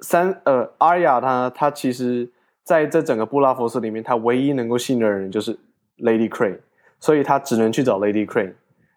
[0.00, 2.28] 三呃，阿雅她她其实
[2.64, 5.56] 在这整个布拉佛斯里面，她唯一能够信任的人就是
[5.98, 6.58] Lady Crane，
[6.98, 8.54] 所以她只能去找 Lady Crane，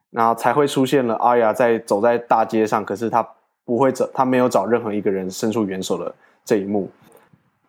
[0.10, 3.28] 然后才会出现了阿雅在走在大街上，可是她
[3.64, 6.90] 不会找，她没有找任何一个人伸出援手的这一幕。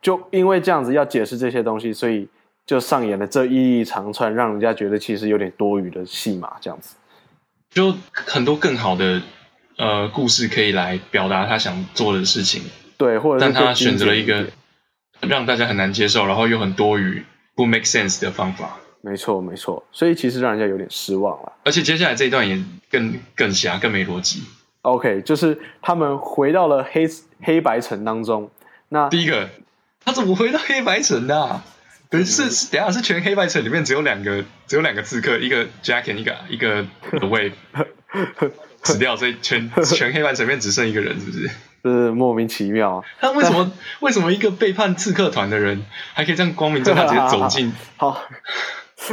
[0.07, 2.29] 就因为这样子要解释这些东西，所以
[2.65, 6.95] 就上演了这一长串让人家觉得其实有点多余的戏码，这样子，
[7.71, 9.21] 就很多更好的。
[9.79, 12.63] 呃，故事可以来表达他想做的事情，
[12.97, 14.47] 对，或者是但他选择了一个
[15.23, 17.25] 让大家很难接受，然后又很多余、
[17.57, 18.79] 不 make sense 的方法。
[19.03, 21.53] 没错，没错，所以其实让人家有点失望了。
[21.65, 24.45] 而且接下来这一段也更更瞎、更没逻辑。
[24.83, 27.07] OK，就是他们回到了黑
[27.43, 28.49] 黑白城当中。
[28.89, 29.51] 那第一个，
[30.07, 31.63] 他怎么回到黑白城的、啊？
[32.09, 37.53] 等是是，等下是全黑白城里面只有两个，只有两个刺客，一个 Jacken，一个一个 The Wave。
[38.85, 41.51] 死掉，所以全全黑白城里面只剩一个人，是不是？
[41.83, 43.05] 是莫名其妙。
[43.21, 45.85] 他为什么为什么一个背叛刺客团的人，
[46.15, 47.73] 还可以这样光明正大直接走进？
[47.97, 48.23] 好，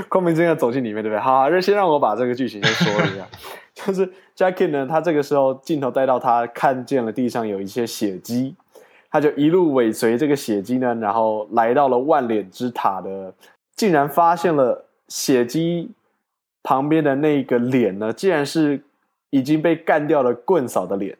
[0.08, 1.20] 光明正大走进里面，对不对？
[1.20, 3.28] 好，那先让我把这个剧情先说一下。
[3.74, 8.56] 就是 Jackie 呢，他这个时候镜头带到他看见了地上有一些血迹，
[9.14, 13.32] 他就一路尾随这个血迹呢，然后来到了万脸之塔的，
[13.76, 15.91] 竟然发现了血迹
[16.64, 18.82] 旁边的那个脸呢，竟然是
[19.30, 21.16] 已经被干掉了棍嫂的脸。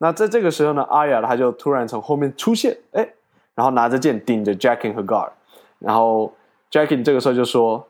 [0.00, 3.08] 那在这个时候呢，阿雅他就突然从后面出现，哎，
[3.54, 5.30] 然后拿着剑顶着 Jackin 和 Guard，
[5.78, 6.30] 然后
[6.70, 7.88] Jackin 这个时候就说：“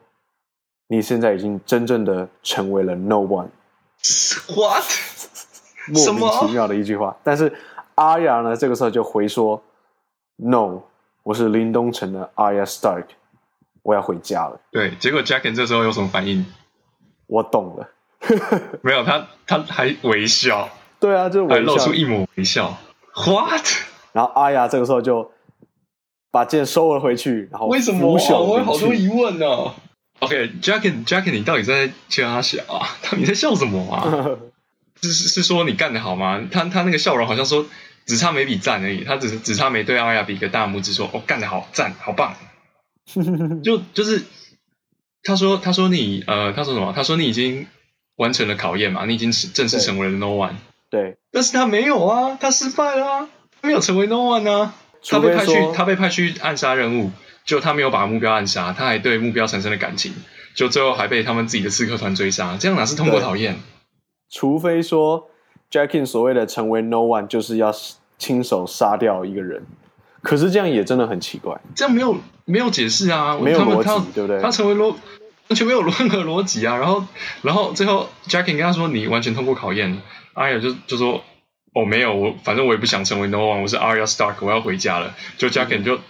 [0.87, 3.49] 你现在已经真正的成为了 No One。”
[4.55, 4.85] What？
[5.87, 7.17] 莫名其妙的一句话。
[7.21, 7.51] 但是
[7.95, 9.61] 阿雅呢，这个时候就回说
[10.37, 10.81] ：“No，
[11.23, 13.05] 我是林东城的 Arya Stark，
[13.83, 16.45] 我要回家了。”对，结果 Jackin 这时候有什么反应？
[17.27, 17.89] 我懂了，
[18.81, 20.69] 没有他，他还微笑。
[20.99, 22.77] 对啊，就还露出一抹微笑。
[23.13, 23.65] What？
[24.13, 25.31] 然后阿雅这个时候就
[26.29, 28.07] 把剑收了回去，然后为什么？
[28.07, 29.75] 我有好多疑问呢、啊。
[30.19, 32.41] OK，Jackin，Jackin，你到底在笑啊？
[33.17, 34.03] 你在笑什么啊？
[35.01, 36.41] 是是是说你干得好吗？
[36.51, 37.65] 他他那个笑容好像说
[38.05, 42.35] 只差没比赞而已，他只是只差没对阿雅比个大拇指说，说哦干得好赞，好棒。
[43.63, 44.23] 就就是
[45.23, 46.93] 他说他说你呃他说什么？
[46.95, 47.67] 他说你已经
[48.15, 49.05] 完成了考验嘛？
[49.05, 50.55] 你已经正式成为了 No One。
[50.89, 53.29] 对，但是他没有啊，他失败了啊，
[53.61, 54.75] 他没有成为 No One 啊，
[55.07, 57.11] 他被派去，他被派去暗杀任务，
[57.45, 60.13] 就他没有把目标暗杀，他还对目标产生了感情，
[60.53, 63.57] 就最后还被他们自己的刺客团追杀，这样哪是通过考验？
[64.31, 65.29] 除非说
[65.69, 67.71] Jackin 所谓的成为 No One 就是要
[68.17, 69.63] 亲手杀掉一个人，
[70.23, 72.15] 可是这样也真的很奇怪，这样没有
[72.45, 74.41] 没有解释啊，没有逻辑，对不对？
[74.41, 74.95] 他成为罗。
[75.49, 76.77] 完全没有任何逻辑啊！
[76.77, 77.03] 然后，
[77.41, 80.01] 然后最后，Jackin 跟他说：“你完全通过考验。”
[80.33, 81.21] 阿雅就就说
[81.75, 86.01] ：“哦，没有，我反正我也不想成为 No One，我是 Arya Stark，我要回家了。”就 Jackin 就、嗯、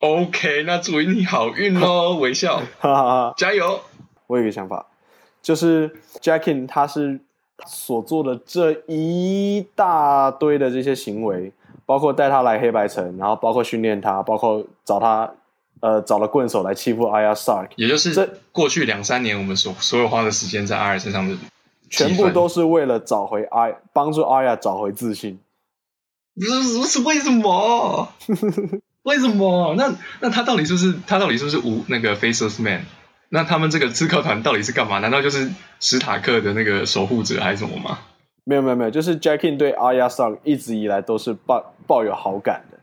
[0.00, 3.80] OK，那祝你好运喽， 微笑，哈哈哈，加油！
[4.26, 4.86] 我有一个想法，
[5.40, 7.20] 就是 Jackin 他是
[7.66, 11.52] 所做的这一大堆的这些行为，
[11.86, 15.32] 包括带他来黑白城，然后包括训练他，包括找他。
[15.80, 21.36] 呃，找了棍手来欺负 Arya Stark，也就是这过去两三年我们所所有花的时间在阿尔身上的，
[21.90, 25.40] 全部都是为了找回阿，帮助阿雅找回自信。
[26.36, 26.42] 不
[26.86, 28.08] 是，为什么？
[29.02, 29.74] 为什么？
[29.76, 32.84] 那那他到底是不是他到底是不是无那个 Faceless Man？
[33.34, 34.98] 那他们这个刺客团到底是干嘛？
[34.98, 35.48] 难道就是
[35.80, 37.98] 史塔克的那个守护者还是什么吗？
[38.44, 42.78] 没有没有没有，就是 Jackin 对 Arya Stark 一直以来都是抱抱有好感的。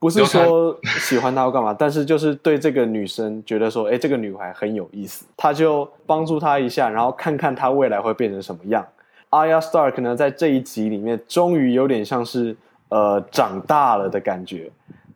[0.00, 8.84] 不是说喜欢她或干嘛， 但是就是对这个女生觉得说，哎，这个女孩很有意思，他就帮助她一下，然后看看她未来会变成什么样。
[9.28, 12.56] Arya Stark 呢，在这一集里面终于有点像是
[12.88, 14.68] 呃长大了的感觉，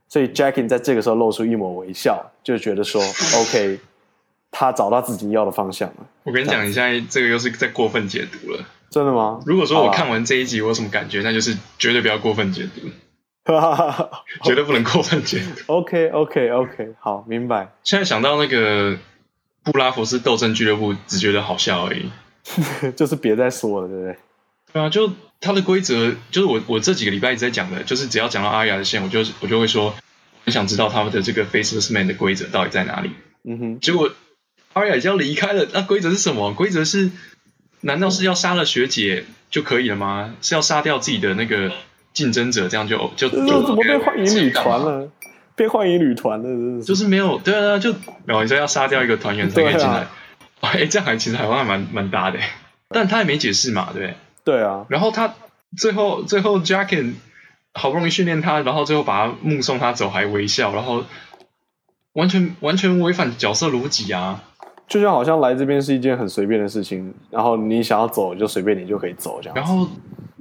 [0.07, 3.81] 所以 Jackin 在这个时候露出一抹微笑，就觉得说，OK，
[4.57, 6.07] 他找到自己要的方向了。
[6.23, 9.41] 我跟你讲，你现在这个又是在过分解读了，真的吗？
[9.45, 12.89] 如果说我看完这一集我有什么感觉，那就是绝对不要过分解读。
[14.45, 15.73] 绝对不能过分解读。
[15.73, 17.75] OK，OK，OK，好，明白。
[17.83, 18.97] 现在想到那个
[19.65, 22.11] 布拉佛斯斗争俱乐部，只觉得好笑而已。
[22.97, 24.17] 就是别再说了，对不对？
[24.73, 29.95] 对啊，就它的规则，就是我我这几个礼拜一直在讲的，就是只要讲到阿雅的线，我就我就会说，
[30.45, 33.11] 很想知道他们的这个 Faceless Man 的规则到底在哪里。
[33.45, 33.81] 嗯哼。
[33.81, 34.11] 结果
[34.75, 36.53] 阿雅已经要离开了，那规则是什么？
[36.53, 37.11] 规则是，
[37.81, 40.35] 难道是要杀了学姐就可以了吗？
[40.43, 41.73] 是要杀掉自己的那个？
[42.15, 45.11] 竞争者这样就就就怎么被幻影旅团了？
[45.57, 47.93] 被幻影旅团了，就是没有对啊，就
[48.25, 50.07] 然后你说要杀掉一个团员才可以进来，
[50.63, 52.39] 哎、啊欸，这样还其实还蛮蛮搭的，
[52.89, 54.15] 但他也没解释嘛，对不对？
[54.45, 55.35] 对啊，然后他
[55.77, 57.15] 最后最后 Jackin
[57.73, 61.05] 好不容易训练他，然后最后把他目送他走，还微笑，然后
[62.13, 64.45] 完全完全违反角色逻辑啊！
[64.87, 69.89] 就像好像来这边是一件很随便的事情，然后你想要走就随便你就可以走这样，然后。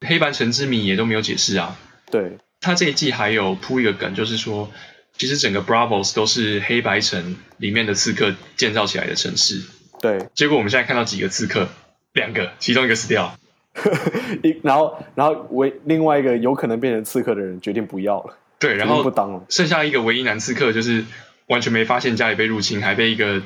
[0.06, 1.78] 黑白城之谜也都没有解释啊。
[2.12, 4.70] 对，他这一季还有铺一个梗，就是说，
[5.14, 9.62] 其实整个 Braavos 都是黑白城里面的刺客建造起来的城市。
[10.02, 11.70] 对，结果我们现在看到几个刺客，
[12.12, 13.34] 两个，其中一个死掉，
[14.44, 18.38] 一然后然后唯另外一个有可能变成刺客的人决定不要了。
[18.60, 21.06] 对，然后不当了，剩下一个唯一男刺客就是
[21.48, 23.42] 完全没发现家里被入侵，还被一个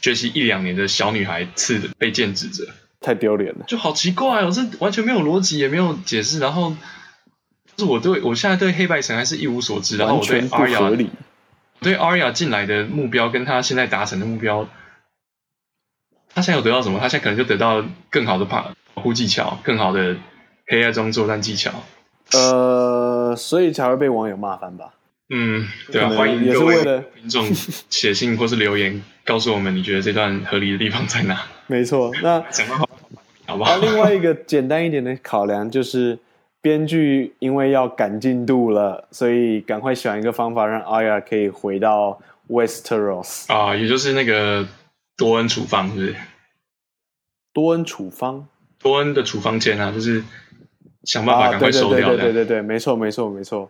[0.00, 2.66] 学习一两年的小女孩刺被剑指着。
[3.00, 6.38] 太丢脸了，就好奇怪哦，这完全没有逻辑，也没有解释。
[6.38, 6.76] 然后，
[7.74, 9.96] 就是我对我现在对黑白城还是一无所知。
[9.96, 10.92] 然后我对阿雅，
[11.80, 14.68] 对阿雅进来的目标跟他现在达成的目标，
[16.34, 17.00] 他现在有得到什么？
[17.00, 20.16] 他现在可能就得到更好的保护技巧，更好的
[20.66, 21.72] 黑暗中作战技巧。
[22.34, 24.92] 呃，所以才会被网友骂翻吧？
[25.30, 26.82] 嗯，对啊，欢迎各位
[27.14, 27.46] 听众
[27.88, 31.46] 写信或是留言告诉我们，你觉得这段合理的地方在哪？
[31.66, 32.44] 没错，那。
[33.46, 33.78] 好不好？
[33.78, 36.16] 另外一个简单一点的考量就是，
[36.62, 44.68] 编剧因为要赶进度了，所以赶快想一个方法让 Arya 可以回到 Westeros 啊，也就是那个
[45.16, 46.14] 多恩处方，是不是？
[47.52, 48.46] 多恩处方，
[48.80, 50.22] 多恩的处方间啊，就是
[51.02, 52.10] 想办法赶快收掉。
[52.10, 53.68] 对对对对对，没错没错没错，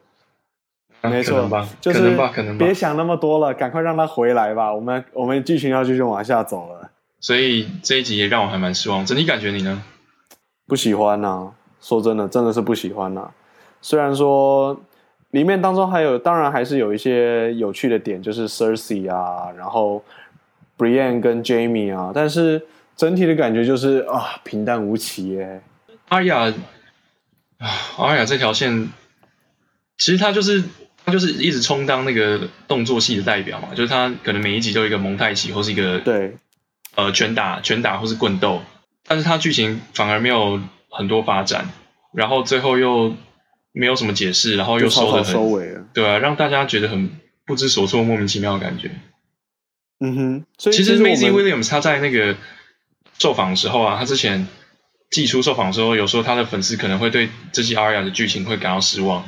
[1.02, 1.68] 没错吧？
[1.80, 2.16] 就是。
[2.58, 4.74] 别想那么多了，赶快让他回来吧。
[4.74, 6.90] 我们我们剧情要继续往下走了。
[7.20, 9.04] 所以这一集也让我还蛮失望。
[9.04, 9.82] 整体感觉你呢？
[10.66, 13.30] 不喜欢呐、啊，说真的，真的是不喜欢呐、啊。
[13.82, 14.80] 虽然说
[15.30, 20.02] 里面当中还有，当然还是有一些有趣的点，就是 Cersei 啊，然后
[20.78, 22.62] Brienne 跟 Jaime 啊，但是
[22.94, 25.60] 整体的感觉就是啊，平淡无奇耶。
[26.08, 26.52] 阿雅
[27.58, 28.88] 啊，阿雅这条线，
[29.98, 30.62] 其实他就是
[31.10, 36.36] 他就是一直充当那个动作戏的代表嘛，就是他可能每一集都有一个蒙太奇或是一个对，
[36.94, 38.62] 呃，拳打拳打或是棍斗。
[39.06, 41.68] 但是他剧情反而没有很多发展，
[42.12, 43.16] 然后最后又
[43.72, 47.10] 没有什么解释，然后又收的很收尾了，对啊，让大家觉得很
[47.44, 48.92] 不知所措、莫名其妙的感觉。
[49.98, 52.36] 嗯哼，所以其实 Maisie Williams 他在那个
[53.18, 54.46] 受访的时候啊，他之前
[55.10, 59.26] 寄出受访的时候，有时候他的粉丝可能会对这些 Aria 的剧情会感到失望，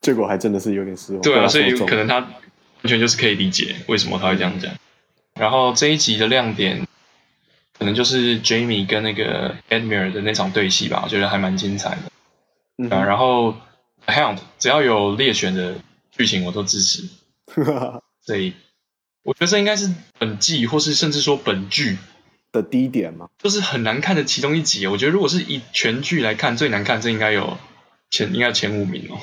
[0.00, 1.22] 结果还真的是有点失望。
[1.22, 4.72] 对啊，所以可能他完全就是可以理解为什么他会这样讲。
[5.34, 6.86] 然后这一集的亮点。
[7.78, 12.02] 可能就是 Jaime 跟那个 Edmure 的那场对戏吧，我觉得还蛮精彩的。
[12.76, 13.54] 嗯、啊，然后
[14.06, 15.76] Hound 只要有猎犬的
[16.10, 17.08] 剧情，我都支持。
[18.20, 18.52] 所以
[19.22, 21.96] 我觉得这应该是本季或是甚至说本剧
[22.52, 24.86] 的低点嘛，就是很难看的其中一集。
[24.86, 27.56] 我觉得如果是以全剧来看，最难看，这应该有
[28.10, 29.16] 前应该前五名哦。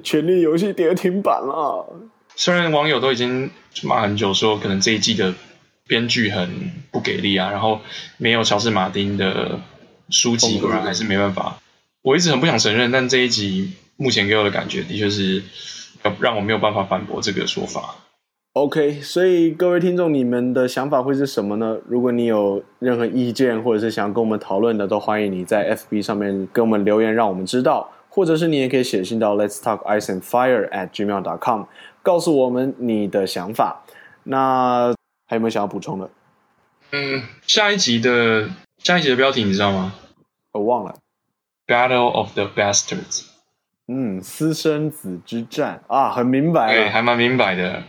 [0.00, 1.86] 权力游戏跌停板了。
[2.34, 3.50] 虽然网友都已经
[3.82, 5.34] 骂很久，说可能这一季的。
[5.84, 6.48] 编剧很
[6.92, 7.80] 不给力啊，然后
[8.16, 9.60] 没有乔治马丁的
[10.08, 11.58] 书籍，果然还是没办法。
[12.02, 15.42] 我一直很不想承认，但这一集目前给我的感觉，的确是
[16.20, 17.96] 让我没有办法反驳这个说法。
[18.54, 21.76] OK，所以各位听众，你们的想法会是什么呢？
[21.86, 27.90] 如果你有任何意见，或者是想跟我们讨论的，都欢迎你在 FB 上面给我们留言，让我们知道。
[28.14, 31.64] 或者是你也可以写信到 Let's Talk Ice and Fire at gmail.com，
[32.02, 33.84] 告诉我们你的想法。
[34.24, 34.94] 那。
[35.24, 36.10] 还有没有想要补充的？
[36.90, 39.94] 嗯，下一集的下一集的标题你知道吗？
[40.52, 40.94] 我忘了。
[41.66, 43.24] Battle of the Bastards。
[43.88, 46.74] 嗯，私生子之战啊，很明白。
[46.74, 47.82] 对，还蛮明白的。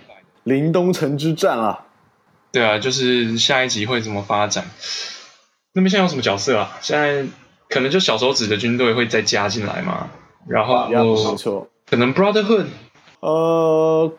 [0.44, 1.88] 林东城之战啊。
[2.54, 4.64] 对啊，就是下一集会怎么发展？
[5.74, 6.78] 那边现在有什么角色啊？
[6.80, 7.26] 现在
[7.74, 10.10] 可能就小手指的军队会再加进来嘛？
[10.48, 12.66] 然后，没错，可能 Brotherhood。
[13.22, 14.14] 呃。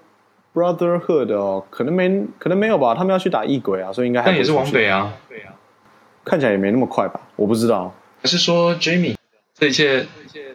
[0.55, 2.95] Brotherhood 哦，可能没，可能没有吧。
[2.95, 4.27] 他们要去打异鬼啊，所以应该还。
[4.29, 5.53] 但也是往北啊，对啊，
[6.25, 7.21] 看起来也没那么快吧？
[7.35, 7.93] 我不知道。
[8.23, 9.17] 还是说 Jaime？
[9.59, 10.07] 这一切，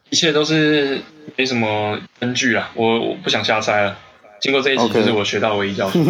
[0.10, 1.02] 一切都是
[1.36, 2.72] 没什么根据啊。
[2.76, 3.98] 我我不想瞎猜了。
[4.40, 6.06] 经过这一集，就是我学到的唯一教训。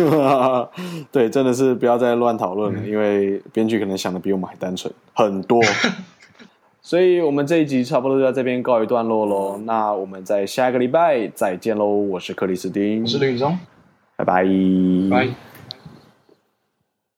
[1.12, 5.60] 对，真的是不要再乱讨论了，嗯、因为编剧可能想的比我们还单纯很多。
[6.90, 9.60] 所以我们这一集差不多就在这边告一段落喽。
[9.64, 11.86] 那我们在下一个礼拜再见喽。
[11.86, 13.56] 我是克里斯汀，我是林宇中。
[14.16, 14.44] 拜拜。
[15.12, 15.49] 拜。